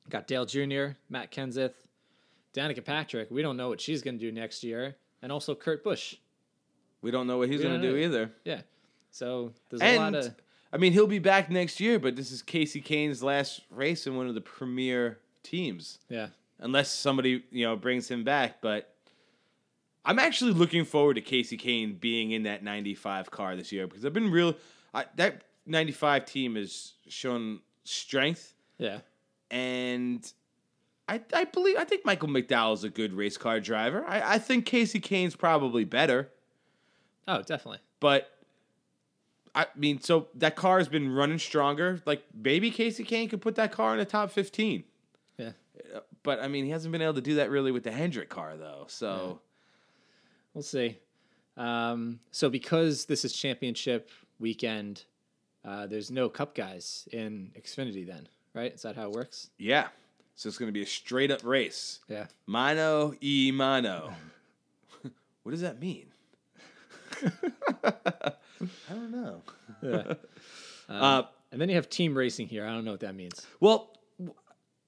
[0.09, 1.75] Got Dale Jr., Matt Kenseth,
[2.55, 3.31] Danica Patrick.
[3.31, 6.17] We don't know what she's going to do next year, and also Kurt Busch.
[7.03, 8.31] We don't know what he's going to do either.
[8.45, 8.63] Yeah.
[9.11, 10.35] So there's a lot of
[10.73, 14.17] I mean, he'll be back next year, but this is Kasey Kahne's last race in
[14.17, 16.29] one of the premier teams, yeah.
[16.59, 18.61] unless somebody you know brings him back.
[18.61, 18.93] But
[20.05, 24.05] I'm actually looking forward to Kasey Kahne being in that 95 car this year because
[24.05, 24.55] I've been real.
[24.93, 28.99] I, that 95 team has shown strength, Yeah.
[29.51, 30.31] and
[31.09, 34.05] I I believe I think Michael McDowell is a good race car driver.
[34.07, 36.31] I, I think Kasey Kahne's probably better.
[37.29, 37.79] Oh, definitely.
[38.01, 38.31] But
[39.55, 42.03] I mean, so that car has been running stronger.
[42.05, 44.85] Like maybe Kasey Kahne could put that car in the top fifteen.
[45.39, 45.53] Yeah.
[46.23, 48.57] But I mean, he hasn't been able to do that really with the Hendrick car
[48.57, 48.85] though.
[48.89, 49.41] So
[50.55, 50.99] We'll see.
[51.57, 55.05] Um, so because this is championship weekend,
[55.65, 58.27] uh, there's no cup guys in Xfinity then,
[58.57, 58.75] right?
[58.75, 59.51] Is that how it works?
[59.59, 59.89] yeah,
[60.35, 62.01] so it's gonna be a straight up race.
[62.09, 62.27] Yeah.
[62.47, 64.13] Mano e mano.
[65.43, 66.07] what does that mean?
[67.23, 68.33] I
[68.91, 69.43] don't know.
[69.83, 70.15] Yeah.
[70.89, 72.65] Uh, and then you have team racing here.
[72.65, 73.45] I don't know what that means.
[73.59, 73.91] Well,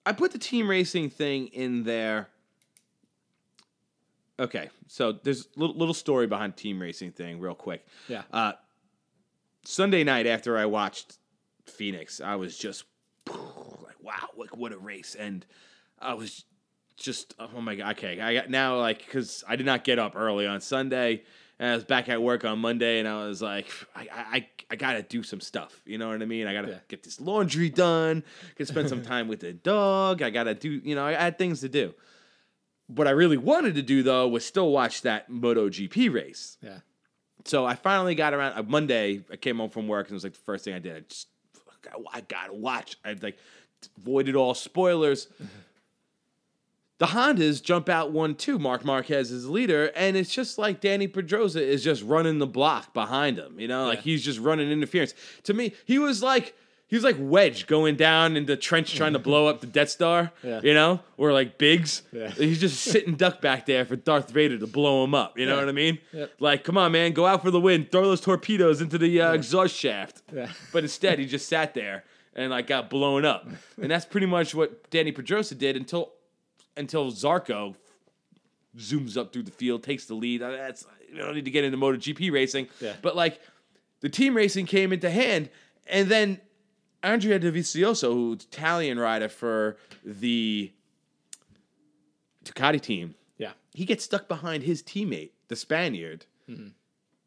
[0.07, 2.29] I put the team racing thing in there.
[4.39, 7.85] Okay, so there's a little, little story behind team racing thing, real quick.
[8.07, 8.23] Yeah.
[8.33, 8.53] Uh,
[9.64, 11.19] Sunday night after I watched
[11.66, 12.85] Phoenix, I was just
[13.29, 15.45] like, wow, like what a race, and
[15.99, 16.45] I was
[16.97, 20.14] just oh my god, okay, I got now like because I did not get up
[20.16, 21.22] early on Sunday.
[21.61, 24.76] And I was back at work on Monday, and I was like, I, I, I
[24.76, 25.83] gotta do some stuff.
[25.85, 26.47] You know what I mean?
[26.47, 26.79] I gotta Yeah.
[26.87, 28.22] get this laundry done.
[28.57, 30.22] Gotta spend some time with the dog.
[30.22, 31.95] I gotta do, you know, I had things to do.
[32.87, 36.59] What I really wanted to do though was still watch that MotoGP race.
[36.62, 36.79] Yeah.
[37.45, 38.53] so I finally got around.
[38.57, 40.79] Uh, Monday, I came home from work and it was like the first thing I
[40.79, 40.97] did.
[40.97, 41.26] I just,
[42.12, 42.97] I gotta watch.
[43.05, 43.39] I've like
[43.97, 45.28] avoided all spoilers.
[46.99, 48.59] The Hondas jump out one two.
[48.59, 52.93] Marc Marquez is leader, and it's just like Dani Pedrosa is just running the block
[52.93, 53.61] behind him.
[53.61, 55.14] You know, like he's just running interference.
[55.45, 56.57] To me, he was like
[56.89, 59.91] he was like Wedge going down in the trench trying to blow up the Death
[59.91, 60.61] Star, Yeah.
[60.62, 62.03] you know, or like Biggs.
[62.12, 62.30] Yeah.
[62.30, 65.39] He's just sitting duck back there for Darth Vader to blow him up.
[65.39, 65.61] You know Yeah.
[65.61, 65.99] what I mean?
[66.41, 69.32] Like, come on, man, go out for the win, throw those torpedoes into the uh,
[69.32, 70.22] exhaust shaft.
[70.72, 73.49] But instead, he just sat there and like got blown up,
[73.80, 76.12] and that's pretty much what Dani Pedrosa did until
[76.76, 77.74] until Zarco
[78.76, 80.43] zooms up through the field, takes the lead.
[80.43, 82.68] Uh, That's you don't need to get into MotoGP racing,
[83.03, 83.41] but like
[84.01, 85.51] the team racing came into hand,
[85.86, 86.41] and then
[87.03, 90.72] Andrea Dovizioso, who's Italian rider for the
[92.44, 93.53] Ducati team, Yeah.
[93.74, 96.68] he gets stuck behind his teammate, the Spaniard, mm-hmm.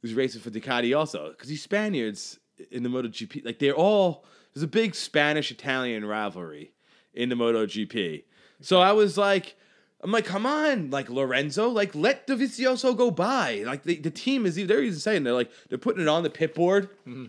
[0.01, 1.29] who's racing for Ducati also.
[1.29, 2.39] Because these Spaniards
[2.71, 6.71] in the MotoGP, like they're all there's a big Spanish Italian rivalry
[7.13, 8.23] in the MotoGP.
[8.59, 9.55] So I was like,
[10.03, 13.63] I'm like, come on, like Lorenzo, like let Dovizioso go by.
[13.65, 16.29] Like the, the team is they're even saying they're like they're putting it on the
[16.29, 16.89] pit board.
[17.07, 17.25] Mm-hmm.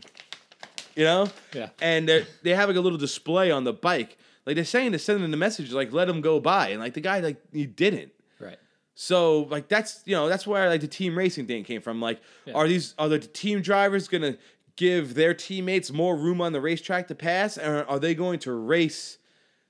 [0.96, 1.28] You know?
[1.54, 1.70] Yeah.
[1.80, 4.18] And they they have like a little display on the bike.
[4.46, 6.68] Like they're saying they're sending the message like let him go by.
[6.68, 8.12] And like the guy like he didn't.
[8.40, 8.58] Right.
[8.94, 12.00] So like that's you know that's where like the team racing thing came from.
[12.00, 12.54] Like, Yeah.
[12.54, 14.36] are these are the team drivers gonna
[14.76, 18.52] give their teammates more room on the racetrack to pass, or are they going to
[18.52, 19.18] race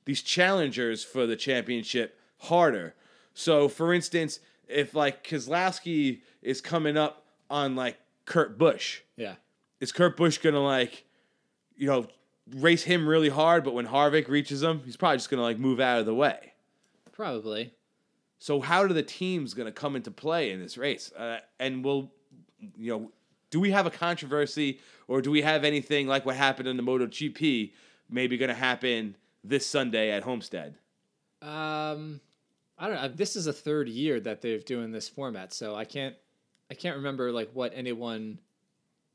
[0.05, 2.95] these challengers for the championship harder?
[3.35, 9.35] So, for instance, if like Keselowski is coming up on like Kurt Busch, Yeah.
[9.81, 11.05] is Kurt Busch gonna like,
[11.77, 12.07] you know,
[12.57, 15.81] race him really hard, but when Harvick reaches him, he's probably just gonna like move
[15.81, 16.53] out of the way.
[17.13, 17.73] Probably.
[18.43, 21.13] So how do the teams going to come into play in this race?
[21.13, 22.11] Uh, and will
[22.77, 23.13] you know?
[23.51, 26.83] Do we have a controversy, or do we have anything like what happened in the
[26.83, 27.73] MotoGP
[28.11, 29.15] maybe going to happen
[29.45, 30.75] this Sunday at Homestead?
[31.41, 32.21] Um,
[32.79, 33.09] I don't know.
[33.09, 36.17] This is a third year that they've doing this format, so I can't,
[36.69, 38.41] I can't remember like what anyone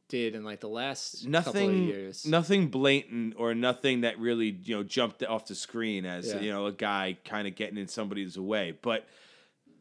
[0.10, 2.26] did in like the last couple of Nothing, years.
[2.26, 6.40] nothing blatant, or nothing that really you know jumped off the screen as Yeah.
[6.40, 8.78] you know a guy kind of getting in somebody's way.
[8.82, 9.08] But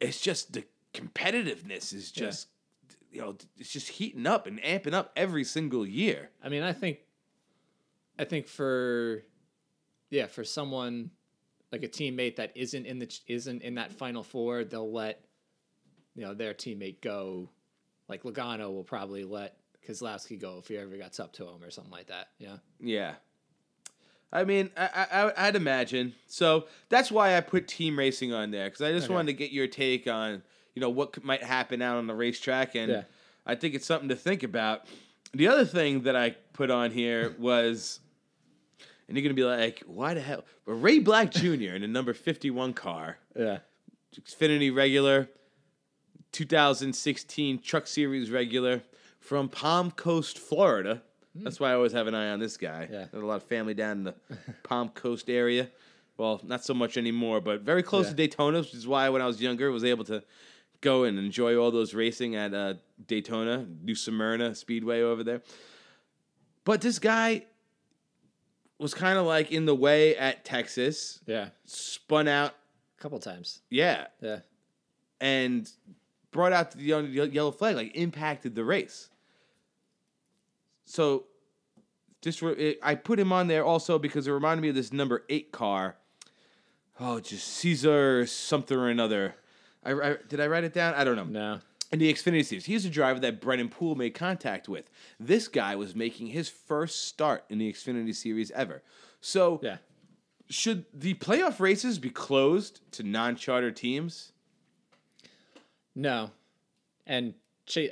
[0.00, 0.64] it's just the
[0.94, 2.26] competitiveness is Yeah.
[2.26, 2.48] just
[3.12, 6.30] you know it's just heating up and amping up every single year.
[6.42, 6.98] I mean, I think,
[8.18, 9.22] I think for,
[10.10, 11.10] yeah, for someone
[11.72, 15.24] like a teammate that isn't in the isn't in that final four, they'll let,
[16.14, 17.48] you know, their teammate go.
[18.08, 19.56] Like Logano will probably let
[19.86, 22.28] Keselowski go if he ever gets up to him or something like that.
[22.38, 22.56] Yeah.
[22.80, 23.14] Yeah.
[24.32, 25.06] I mean, I,
[25.36, 26.14] I, I'd imagine.
[26.26, 29.14] So that's why I put team racing on there because I just Okay.
[29.14, 30.42] wanted to get your take on,
[30.74, 33.02] you know, what might happen out on the racetrack, and Yeah.
[33.46, 34.86] I think it's something to think about.
[35.32, 38.00] The other thing that I put on here was,
[39.08, 40.44] and you're gonna be like, why the hell?
[40.66, 41.74] But Ray Black Jr.
[41.74, 43.58] in a number fifty-one car, Yeah.
[44.20, 45.28] Xfinity regular,
[46.32, 48.82] 2016 Truck Series regular
[49.26, 51.02] from Palm Coast, Florida.
[51.34, 52.88] That's why I always have an eye on this guy.
[52.90, 53.06] Yeah.
[53.12, 54.14] There's a lot of family down in the
[54.62, 55.68] Palm Coast area.
[56.16, 58.10] Well, not so much anymore, but very close Yeah.
[58.12, 60.22] to Daytona, which is why when I was younger, I was able to
[60.80, 62.74] go and enjoy all those racing at uh,
[63.06, 65.42] Daytona, New Smyrna Speedway over there.
[66.64, 67.44] But this guy
[68.78, 71.48] was kind of like in the way at Texas, Yeah.
[71.66, 72.54] spun out,
[72.98, 73.60] A couple times.
[73.70, 74.40] yeah, Yeah.
[75.20, 75.70] and
[76.30, 79.10] brought out the yellow- yellow flag, like impacted the race.
[80.86, 81.24] So,
[82.22, 85.24] just re- I put him on there also because it reminded me of this number
[85.28, 85.96] eight car.
[86.98, 89.34] Oh, just Caesar something or another.
[89.84, 90.94] I, I did I write it down?
[90.94, 91.24] I don't know.
[91.24, 91.58] No.
[91.92, 94.90] In the Xfinity Series, he's a driver that Brennan Poole made contact with.
[95.20, 98.82] This guy was making his first start in the Xfinity Series ever.
[99.20, 99.76] So, Yeah.
[100.48, 104.32] should the playoff races be closed to non-charter teams?
[105.94, 106.30] No.
[107.06, 107.34] And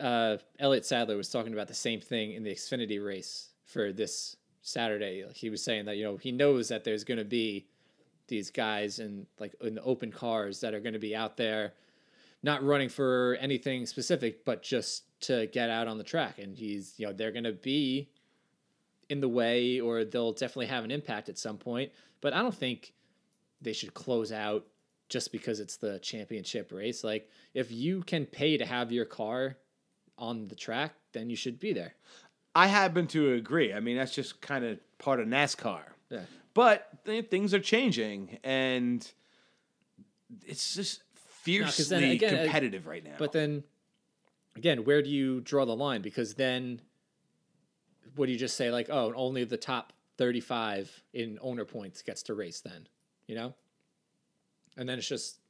[0.01, 4.37] uh, Elliott Sadler was talking about the same thing in the Xfinity race for this
[4.63, 5.25] Saturday.
[5.35, 7.67] He was saying that, you know, he knows that there's going to be
[8.29, 11.75] these guys in like in the open cars that are going to be out there
[12.43, 16.39] not running for anything specific but just to get out on the track.
[16.39, 18.09] And he's you know they're going to be
[19.11, 21.93] in the way or they'll definitely have an impact at some point.
[22.21, 22.95] But i don't think
[23.61, 24.65] they should close out
[25.11, 27.05] just because it's the championship race.
[27.05, 29.57] Like if you can pay to have your car
[30.19, 31.95] on the track then you should be there
[32.57, 33.75] I happen to agree.
[33.75, 35.83] I mean, that's just kind of part of NASCAR.
[36.09, 36.21] yeah
[36.55, 39.05] But th- things are changing, and
[40.47, 43.17] it's just fiercely then again, uh, competitive right now.
[43.19, 43.65] But then,
[44.55, 46.01] again, where do you draw the line?
[46.01, 46.81] Because then,
[48.15, 52.23] what do you just say like, oh, only the top thirty-five in owner points gets
[52.23, 52.87] to race then,
[53.27, 53.53] you know?
[54.77, 55.41] And then it's just,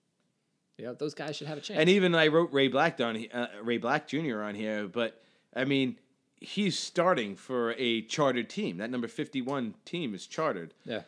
[0.78, 1.78] yeah, those guys should have a chance.
[1.80, 4.42] And even I wrote Ray Black down, uh, Ray Black Jr.
[4.42, 5.22] on here, but
[5.54, 5.98] I mean,
[6.40, 8.78] he's starting for a chartered team.
[8.78, 10.74] That number fifty-one team is chartered.
[10.84, 11.02] yeah,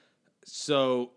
[0.44, 1.10] So,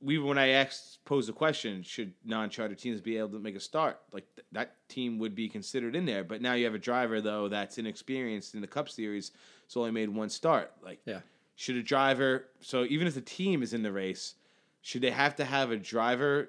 [0.00, 3.60] we when I asked posed the question, should non-chartered teams be able to make a
[3.60, 4.00] start?
[4.12, 6.24] Like th- that team would be considered in there.
[6.24, 9.32] But now you have a driver though that's inexperienced in the Cup Series,
[9.66, 10.72] it's only made one start.
[10.82, 11.20] Like, yeah,
[11.56, 12.46] should a driver?
[12.60, 14.36] So even if the team is in the race,
[14.80, 16.48] should they have to have a driver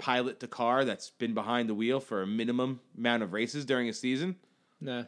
[0.00, 3.88] pilot the car that's been behind the wheel for a minimum amount of races during
[3.88, 4.36] a season?
[4.80, 5.04] nah,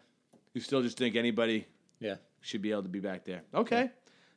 [0.55, 1.67] You still just think anybody
[1.99, 3.43] yeah, should be able to be back there.
[3.55, 3.91] Okay.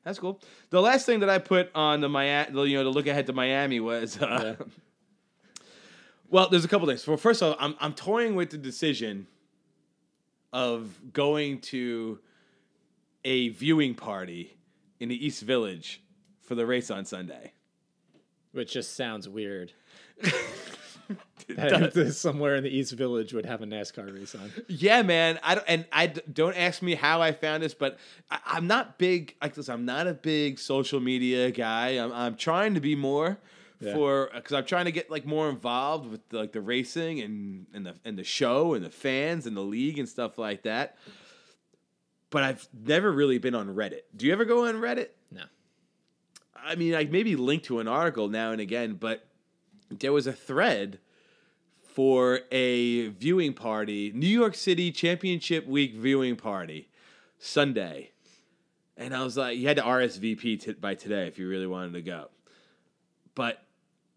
[0.03, 0.39] That's cool.
[0.69, 3.33] The last thing that I put on the Miami, you know, to look ahead to
[3.33, 4.65] Miami was, uh, Yeah.
[6.29, 7.05] well, there's a couple things.
[7.07, 9.27] Well, first of all, I'm I'm toying with the decision
[10.53, 12.19] of going to
[13.23, 14.55] a viewing party
[14.99, 16.01] in the East Village
[16.41, 17.53] for the race on Sunday.
[18.55, 19.73] Which just sounds weird.
[21.47, 24.51] That somewhere in the East Village would have a NASCAR race on.
[24.67, 25.39] Yeah, man.
[25.43, 27.99] I don't, and I don't ask me how I found this, but
[28.31, 29.35] I, I'm not big.
[29.39, 31.89] Like this, I'm not a big social media guy.
[32.03, 33.37] I'm, I'm trying to be more
[33.79, 33.93] Yeah.
[33.93, 37.67] for uh, because I'm trying to get like more involved with like the racing and
[37.75, 40.97] and the and the show and the fans and the league and stuff like that.
[42.31, 44.01] But I've never really been on Reddit.
[44.15, 45.09] Do you ever go on Reddit?
[45.31, 45.43] No.
[46.65, 49.27] I mean, I maybe link to an article now and again, but
[49.91, 50.99] there was a thread
[51.93, 56.89] for a viewing party, New York City Championship Week viewing party,
[57.37, 58.11] Sunday.
[58.97, 61.93] And I was like, you had to RSVP t- by today if you really wanted
[61.93, 62.29] to go.
[63.35, 63.61] But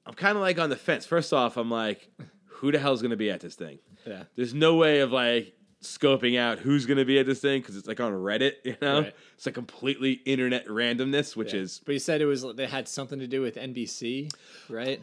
[0.06, 1.04] I'm kind of like on the fence.
[1.04, 2.10] First off, I'm like,
[2.46, 3.78] who the hell's going to be at this thing?
[4.06, 4.24] Yeah.
[4.36, 7.76] There's no way of like scoping out who's going to be at this thing because
[7.76, 9.02] it's like on Reddit, you know?
[9.02, 9.14] Right.
[9.36, 11.60] It's like completely internet randomness, which Yeah.
[11.60, 14.32] is But you said it was they had something to do with NBC,
[14.68, 15.02] right?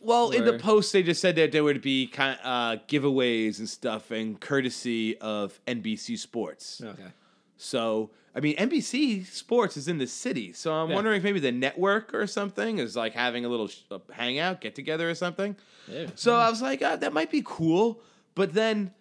[0.00, 3.60] Well, in the post, they just said that there would be kind of, uh, giveaways
[3.60, 6.82] and stuff, and courtesy of NBC Sports.
[6.84, 7.12] Okay.
[7.56, 10.96] So, I mean, NBC Sports is in the city, so I'm Yeah.
[10.96, 14.74] wondering if maybe the network or something is like having a little sh- hangout, get
[14.74, 15.54] together or something.
[15.86, 16.06] Yeah.
[16.16, 18.00] So I was like, uh, that might be cool,
[18.34, 18.92] but then,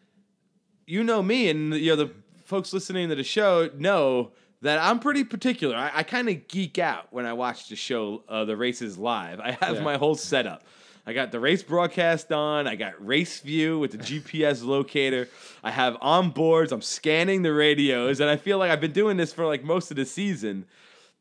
[0.88, 2.12] you know me, and you know the
[2.46, 4.32] folks listening to the show know
[4.62, 5.76] that I'm pretty particular.
[5.76, 9.40] I, I kind of geek out when I watch the show, uh, the races live.
[9.40, 9.84] I have Yeah.
[9.84, 10.64] my whole setup.
[11.06, 12.68] I got the race broadcast on.
[12.68, 15.30] I got Race View with the GPS locator.
[15.64, 16.72] I have on boards.
[16.74, 19.92] I'm scanning the radios, and I feel like I've been doing this for like most
[19.92, 20.66] of the season.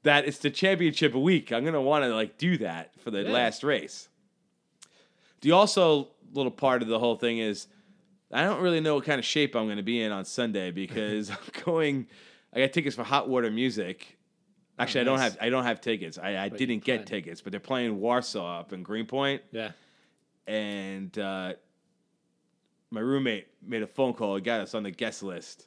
[0.02, 1.52] That it's the championship week.
[1.52, 3.30] I'm gonna want to like do that for the Yeah.
[3.30, 4.08] last race.
[5.40, 7.66] The also little part of the whole thing is
[8.32, 10.70] I don't really know what kind of shape I'm going to be in on Sunday
[10.70, 12.06] because I'm going.
[12.54, 14.16] I got tickets for Hot Water Music.
[14.78, 15.38] Actually, I don't Oh, have.
[15.40, 16.18] I don't have tickets.
[16.18, 19.70] I, I But didn't get tickets, but they're playing Warsaw up in Greenpoint, Yeah.
[20.46, 21.54] and uh,
[22.90, 25.66] my roommate made a phone call and got us on the guest list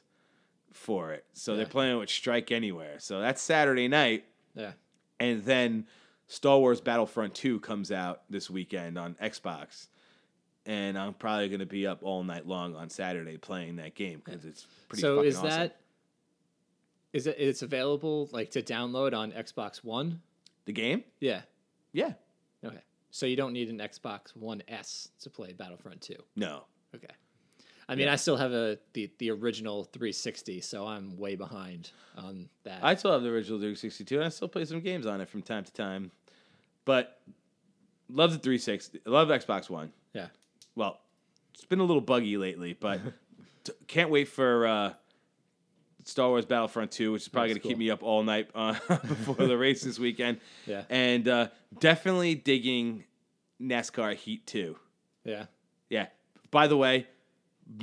[0.72, 1.24] for it.
[1.32, 2.96] So they're playing with Strike Anywhere.
[2.98, 4.24] So that's Saturday night.
[4.54, 4.72] Yeah.
[5.18, 5.86] And then
[6.28, 9.88] Star Wars Battlefront 2 comes out this weekend on Xbox.
[10.66, 14.20] And I'm probably going to be up all night long on Saturday playing that game
[14.24, 15.48] because it's pretty so is awesome.
[15.48, 15.76] that
[17.12, 20.20] is it it's available like to download on Xbox One?
[20.66, 21.04] the game?
[21.20, 21.42] Yeah.
[21.92, 22.12] Yeah.
[22.64, 22.82] Okay.
[23.10, 26.14] So you don't need an Xbox One S to play Battlefront 2.
[26.36, 26.64] No.
[26.94, 27.08] Okay.
[27.88, 32.48] I mean, I still have a the, the original 360, so I'm way behind on
[32.62, 32.84] that.
[32.84, 35.42] I still have the original 362 and I still play some games on it from
[35.42, 36.12] time to time.
[36.84, 37.20] But
[38.08, 39.00] love the 360.
[39.06, 39.92] Love Xbox One.
[40.12, 40.28] yeah.
[40.80, 40.98] Well,
[41.52, 43.00] it's been a little buggy lately, but
[43.64, 44.92] t- can't wait for uh,
[46.04, 48.72] Star Wars Battlefront 2, which is probably going to keep me up all night uh,
[48.88, 50.40] before the race this weekend.
[50.66, 50.84] Yeah.
[50.88, 51.48] And uh,
[51.80, 53.04] definitely digging
[53.60, 54.74] NASCAR Heat 2.
[55.24, 55.44] Yeah.
[55.90, 56.06] Yeah.
[56.50, 57.08] By the way,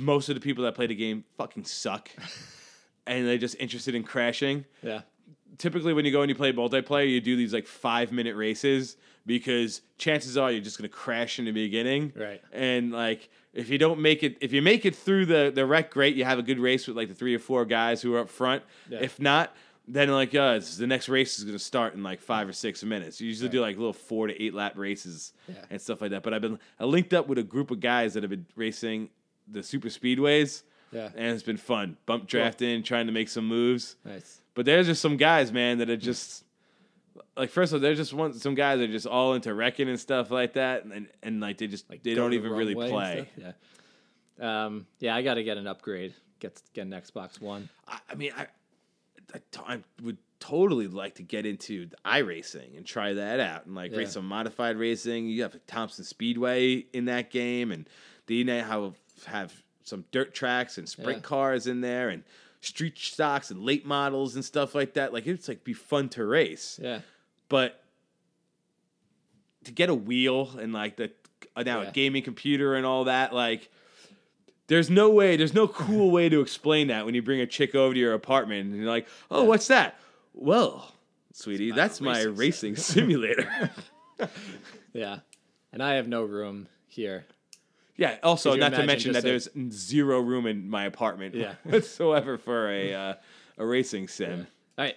[0.00, 2.10] most of the people that play the game fucking suck.
[3.06, 5.02] and they're just interested in crashing Yeah.
[5.58, 8.96] Typically when you go and you play multiplayer, you do these like five minute races
[9.26, 12.12] because chances are you're just gonna crash in the beginning.
[12.16, 12.40] Right.
[12.52, 15.90] And like if you don't make it if you make it through the the wreck,
[15.90, 18.20] great, you have a good race with like the three or four guys who are
[18.20, 18.62] up front.
[18.88, 19.00] Yeah.
[19.02, 19.54] If not,
[19.86, 22.82] then like uh it's- the next race is gonna start in like five or six
[22.84, 23.20] minutes.
[23.20, 25.54] You usually do like little four to eight lap races Yeah.
[25.70, 26.22] and stuff like that.
[26.22, 29.10] But I've been I linked up with a group of guys that have been racing
[29.46, 30.62] the super speedways.
[30.90, 31.10] Yeah.
[31.16, 31.98] And it's been fun.
[32.06, 33.96] Bump drafting, trying to make some moves.
[34.06, 34.40] Nice.
[34.58, 36.42] But there's just some guys, man, that are just
[37.36, 39.88] like first of all, there's just one some guys that are just all into wrecking
[39.88, 42.74] and stuff like that, and and, and like they just Like they don't even really
[42.74, 43.28] play.
[43.36, 43.52] Yeah.
[44.40, 46.12] Um, yeah, I got to get an upgrade.
[46.40, 47.68] Get get an Xbox One.
[47.86, 48.46] I, mean I mean, I,
[49.36, 53.64] I, t- I would totally like to get into the iRacing and try that out
[53.66, 53.98] and like Yeah.
[53.98, 55.28] race some modified racing.
[55.28, 57.88] You have Thompson Speedway in that game, and
[58.26, 58.94] they now have
[59.32, 59.52] have
[59.84, 61.22] some dirt tracks and sprint Yeah.
[61.22, 62.24] cars in there, and
[62.60, 65.12] street stocks and late models and stuff like that.
[65.12, 67.00] Like it's like be fun to race, Yeah,
[67.48, 67.82] but
[69.64, 71.10] to get a wheel and like the
[71.56, 71.88] uh, now Yeah.
[71.88, 73.70] a gaming computer and all that, like.
[74.66, 77.74] There's no way, there's no cool way to explain that when you bring a chick
[77.74, 79.98] over to your apartment and you're like, oh, what's that?
[80.34, 80.92] Well,
[81.32, 83.70] sweetie, my that's my racing racing simulator.
[84.92, 85.20] yeah,
[85.72, 87.24] and I have no room here.
[87.98, 91.54] Yeah, also, not to mention that there's zero room in my apartment Yeah.
[91.64, 93.14] whatsoever for a, uh,
[93.58, 94.46] a racing sim.
[94.78, 94.96] All right,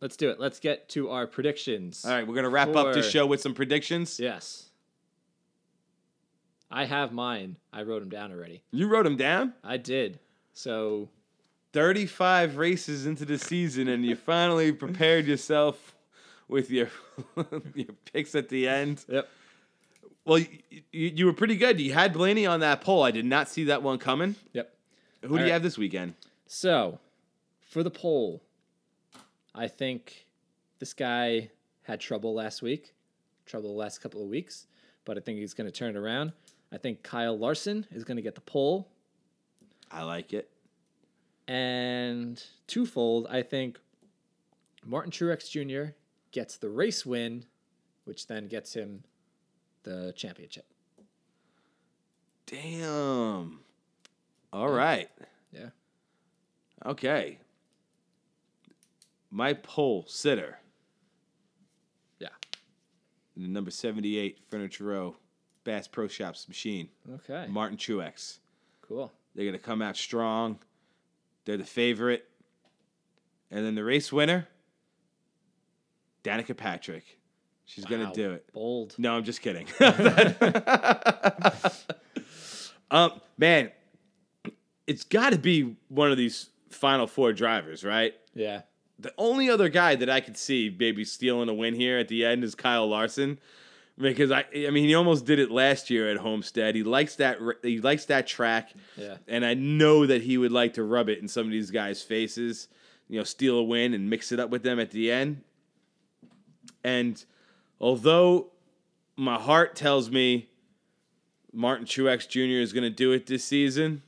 [0.00, 0.38] let's do it.
[0.40, 2.04] Let's get to our predictions.
[2.04, 4.18] All right, we're going to wrap up the show with some predictions.
[4.20, 4.68] Yes.
[6.70, 7.56] I have mine.
[7.72, 8.62] I wrote them down already.
[8.72, 9.52] You wrote them down?
[9.62, 10.18] I did.
[10.54, 11.08] So
[11.74, 15.94] 35 races into the season, and you finally prepared yourself
[16.48, 16.88] with your,
[17.74, 19.04] your picks at the end.
[19.08, 19.28] yep.
[20.24, 21.80] Well, you, you, you were pretty good.
[21.80, 23.02] You had Blaney on that pole.
[23.02, 24.36] I did not see that one coming.
[24.52, 24.72] Yep.
[25.22, 25.52] Who do All you right.
[25.52, 26.14] have this weekend?
[26.46, 26.98] So,
[27.60, 28.42] for the pole,
[29.54, 30.26] I think
[30.78, 31.50] this guy
[31.82, 32.94] had trouble last week,
[33.46, 34.66] trouble the last couple of weeks,
[35.04, 36.32] but I think he's going to turn it around.
[36.72, 38.88] I think Kyle Larson is going to get the pole.
[39.90, 40.48] I like it.
[41.48, 43.78] And twofold, I think
[44.84, 45.92] Martin Truex Jr.
[46.30, 47.44] gets the race win,
[48.04, 49.02] which then gets him
[49.82, 50.66] the championship.
[52.46, 53.60] Damn.
[54.52, 55.08] All right.
[55.52, 55.70] Yeah.
[56.84, 57.38] Okay.
[59.30, 60.58] My pole sitter,
[62.18, 62.28] Yeah.
[63.36, 65.16] the number 78 Furniture Row
[65.64, 67.46] Bass Pro Shops machine, Okay.
[67.48, 68.40] Martin Truex.
[68.82, 69.10] Cool.
[69.34, 70.58] They're going to come out strong.
[71.46, 72.28] They're the favorite.
[73.50, 74.48] And then the race winner,
[76.24, 77.18] Danica Patrick.
[77.74, 78.52] She's gonna do it.
[78.52, 78.94] Bold.
[78.98, 79.66] No, I'm just kidding.
[82.90, 83.70] um, man,
[84.86, 88.14] it's got to be one of these final four drivers, right?
[88.34, 88.62] Yeah.
[88.98, 92.24] The only other guy that I could see maybe stealing a win here at the
[92.24, 93.38] end is Kyle Larson,
[93.98, 96.74] because I, I mean, he almost did it last year at Homestead.
[96.74, 99.16] He likes that, he likes that track, Yeah.
[99.26, 102.02] and I know that he would like to rub it in some of these guys'
[102.02, 102.68] faces,
[103.08, 105.42] you know, steal a win and mix it up with them at the end.
[106.84, 107.22] And
[107.82, 108.46] although
[109.16, 110.48] my heart tells me
[111.52, 112.62] Martin Truex Jr.
[112.62, 114.02] is going to do it this season,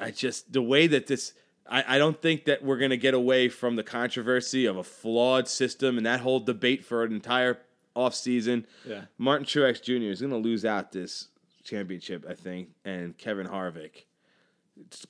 [0.00, 1.34] I just, the way that this,
[1.68, 4.82] I, I don't think that we're going to get away from the controversy of a
[4.82, 7.58] flawed system and that whole debate for an entire
[7.94, 8.64] offseason.
[8.84, 9.02] Yeah.
[9.18, 10.10] Martin Truex Jr.
[10.10, 11.28] is going to lose out this
[11.62, 14.04] championship, I think, and Kevin Harvick,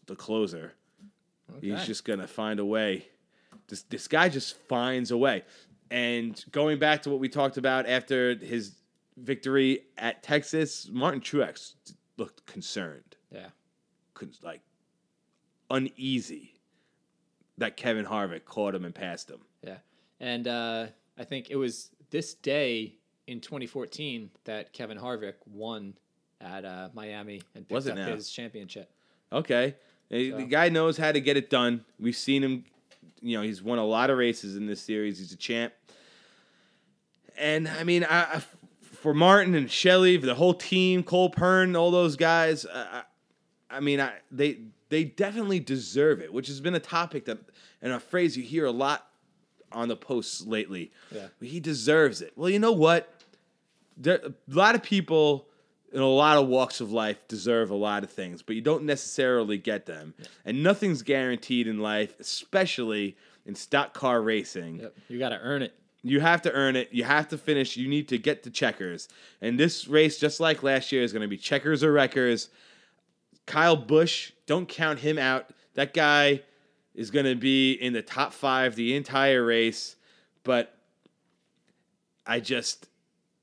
[0.06, 0.72] the closer.
[1.60, 3.08] He's just going to find a way.
[3.68, 5.44] This this guy just finds a way.
[5.90, 8.76] And going back to what we talked about after his
[9.16, 11.74] victory at Texas, Martin Truex
[12.16, 13.48] looked concerned, Yeah.
[14.42, 14.60] like
[15.70, 16.54] uneasy
[17.58, 19.40] that Kevin Harvick caught him and passed him.
[19.62, 19.78] Yeah.
[20.20, 20.86] And uh,
[21.18, 22.94] I think it was this day
[23.26, 25.94] in 2014 that Kevin Harvick won
[26.40, 28.14] at uh, Miami and picked Was it up now?
[28.14, 28.90] his championship.
[29.32, 29.74] Okay.
[30.10, 31.84] So- the guy knows how to get it done.
[32.00, 32.64] We've seen him,
[33.20, 35.18] you know, he's won a lot of races in this series.
[35.18, 35.72] He's a champ.
[37.36, 38.42] And I mean, I, I-
[38.82, 43.02] for Martin and Sherry, for the whole team, Cole Pearn, all those guys, I,
[43.70, 44.58] I mean, I, they
[44.88, 47.38] they definitely deserve it, which has been a topic that
[47.80, 49.06] and a phrase you hear a lot
[49.70, 50.90] on the posts lately.
[51.14, 51.28] Yeah.
[51.40, 52.32] He deserves it.
[52.34, 53.14] Well, you know what?
[53.96, 55.47] there, a lot of people
[55.92, 58.84] in a lot of walks of life deserve a lot of things, but you don't
[58.84, 60.14] necessarily get them.
[60.44, 63.16] And nothing's guaranteed in life, especially
[63.46, 64.80] in stock car racing.
[64.80, 64.96] Yep.
[65.08, 65.74] You got to earn it.
[66.02, 66.90] You have to earn it.
[66.92, 67.76] You have to finish.
[67.76, 69.08] You need to get to checkers.
[69.40, 72.50] And this race, just like last year, is going to be checkers or wreckers.
[73.46, 75.50] Kyle Busch, don't count him out.
[75.74, 76.42] That guy
[76.94, 79.96] is going to be in the top five the entire race.
[80.44, 80.74] But
[82.26, 82.88] I just,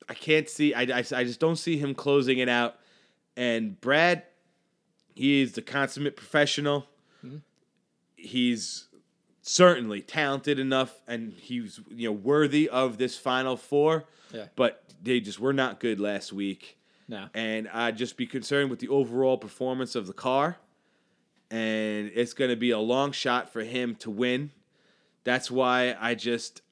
[0.10, 2.76] I can't see, I, I, I just don't see him closing it out.
[3.38, 4.23] And Brad,
[5.15, 6.86] he's the consummate professional.
[7.22, 7.38] Hmm.
[8.15, 8.88] He's
[9.41, 14.45] certainly talented enough and he's you know worthy of this final four Yeah.
[14.56, 17.27] but they just were not good last week No.
[17.36, 20.57] and i'd just be concerned with the overall performance of the car
[21.52, 24.49] and it's going to be a long shot for him to win
[25.26, 26.64] that's why i just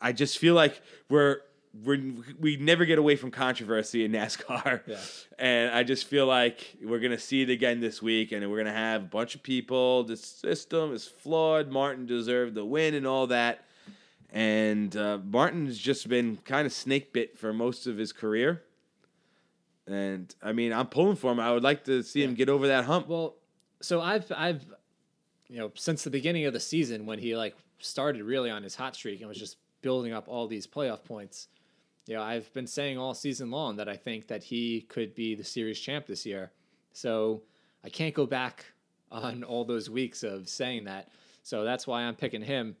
[0.00, 1.40] i just feel like we're
[1.84, 2.00] we're,
[2.38, 4.82] we never get away from controversy in NASCAR.
[4.86, 4.96] Yeah.
[5.38, 8.58] And I just feel like we're going to see it again this week, and we're
[8.58, 10.04] going to have a bunch of people.
[10.04, 11.68] The system is flawed.
[11.68, 13.64] Martin deserved the win and all that.
[14.30, 18.62] And uh, Martin's just been kind of snake bit for most of his career.
[19.88, 21.40] And I mean, I'm pulling for him.
[21.40, 23.08] I would like to see him get over that hump.
[23.08, 23.34] Well,
[23.80, 24.64] so I've I've
[25.48, 28.76] you know since the beginning of the season when he like started really on his
[28.76, 31.48] hot streak and was just building up all these playoff points.
[32.06, 35.34] You know, I've been saying all season long that I think that he could be
[35.34, 36.50] the series champ this year.
[36.92, 37.42] So
[37.84, 38.66] I can't go back
[39.12, 41.08] on all those weeks of saying that.
[41.42, 42.76] So that's why I'm picking him.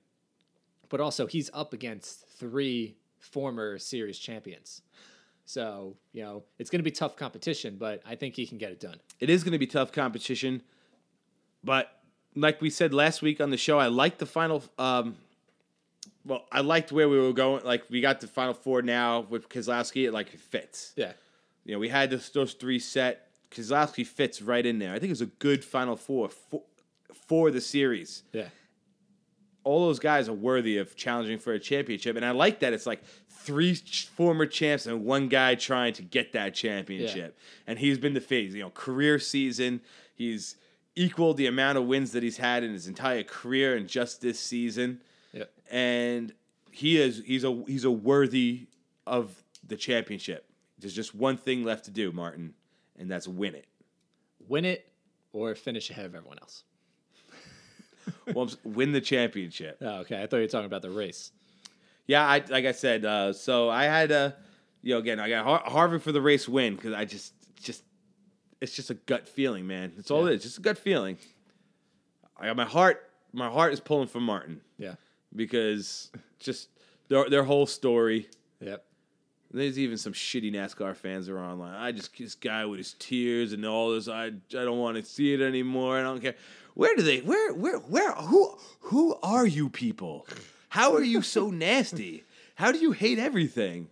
[0.88, 4.82] But also, he's up against three former series champions.
[5.44, 8.72] So, you know, it's going to be tough competition, but I think he can get
[8.72, 9.00] it done.
[9.20, 10.62] It is going to be tough competition,
[11.64, 12.02] but
[12.34, 14.62] like we said last week on the show, I like the final.
[14.78, 15.16] Um,
[16.24, 17.64] well, I liked where we were going.
[17.64, 20.06] Like we got the final four now with Keselowski.
[20.06, 20.92] It like fits.
[20.96, 21.12] Yeah.
[21.64, 23.28] You know, we had this, those three set.
[23.50, 24.92] Keselowski fits right in there.
[24.92, 26.62] I think it's a good final four for,
[27.28, 28.22] for the series.
[28.32, 28.48] Yeah.
[29.64, 32.86] All those guys are worthy of challenging for a championship, and I like that it's
[32.86, 37.38] like three ch- former champs and one guy trying to get that championship.
[37.66, 38.54] And he's been the face.
[38.54, 39.80] You know, career season.
[40.16, 40.56] He's
[40.96, 44.40] equaled the amount of wins that he's had in his entire career in just this
[44.40, 45.00] season.
[45.32, 45.44] Yeah.
[45.70, 46.32] And
[46.70, 48.66] he is he's a he's a worthy
[49.06, 49.34] of
[49.66, 50.46] the championship.
[50.78, 52.54] There's just one thing left to do, Martin,
[52.98, 53.66] and that's win it.
[54.48, 54.86] Win it
[55.32, 56.64] or finish ahead of everyone else.
[58.34, 59.78] Well, win the championship.
[59.80, 60.20] Oh, okay.
[60.22, 61.30] I thought you were talking about the race.
[62.06, 63.04] Yeah, I like I said.
[63.04, 64.32] Uh, so I had uh,
[64.82, 67.82] you know, again, I got Har- Harvick for the race win because I just just
[68.60, 69.92] it's just a gut feeling, man.
[69.98, 70.32] It's all Yeah.
[70.32, 71.16] it is, just a gut feeling.
[72.36, 73.08] I got my heart.
[73.32, 74.94] My heart is pulling for Martin Yeah.
[75.34, 76.68] Because just
[77.08, 78.28] their their whole story.
[78.60, 78.84] Yep.
[79.54, 81.74] There's even some shitty NASCAR fans that are online.
[81.74, 84.08] I just this guy with his tears and all this.
[84.08, 85.98] I I don't want to see it anymore.
[85.98, 86.36] I don't care.
[86.74, 87.20] Where do they?
[87.20, 88.12] Where where where?
[88.12, 90.26] Who who are you people?
[90.70, 92.24] How are you so nasty?
[92.54, 93.88] How do you hate everything?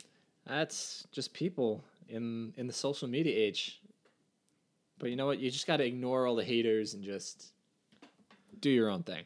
[0.47, 3.81] That's just people in in the social media age.
[4.99, 5.39] But you know what?
[5.39, 7.53] You just got to ignore all the haters and just
[8.61, 9.25] do your own thing.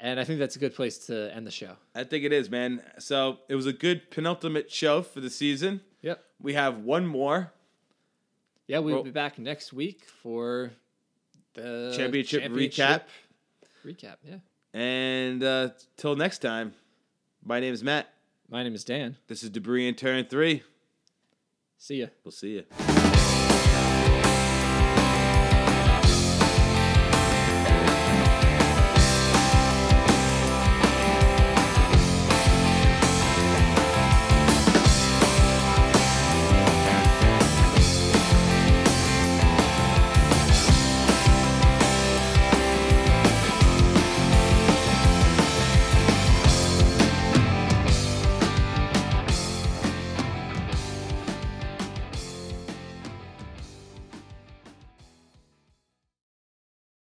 [0.00, 1.76] And I think that's a good place to end the show.
[1.94, 2.82] I think it is, man.
[2.98, 5.80] So it was a good penultimate show for the season.
[6.02, 6.22] Yep.
[6.40, 7.52] We have one more
[8.68, 10.70] Yeah, we'll be back next week for
[11.54, 13.02] the championship, recap.
[13.84, 14.36] Recap, yeah.
[14.72, 16.74] And uh, till next time,
[17.42, 18.12] my name is Matt.
[18.48, 19.16] My name is Dan.
[19.26, 20.62] This is Debris in Turn 3.
[21.78, 22.06] See ya.
[22.24, 22.97] We'll see you.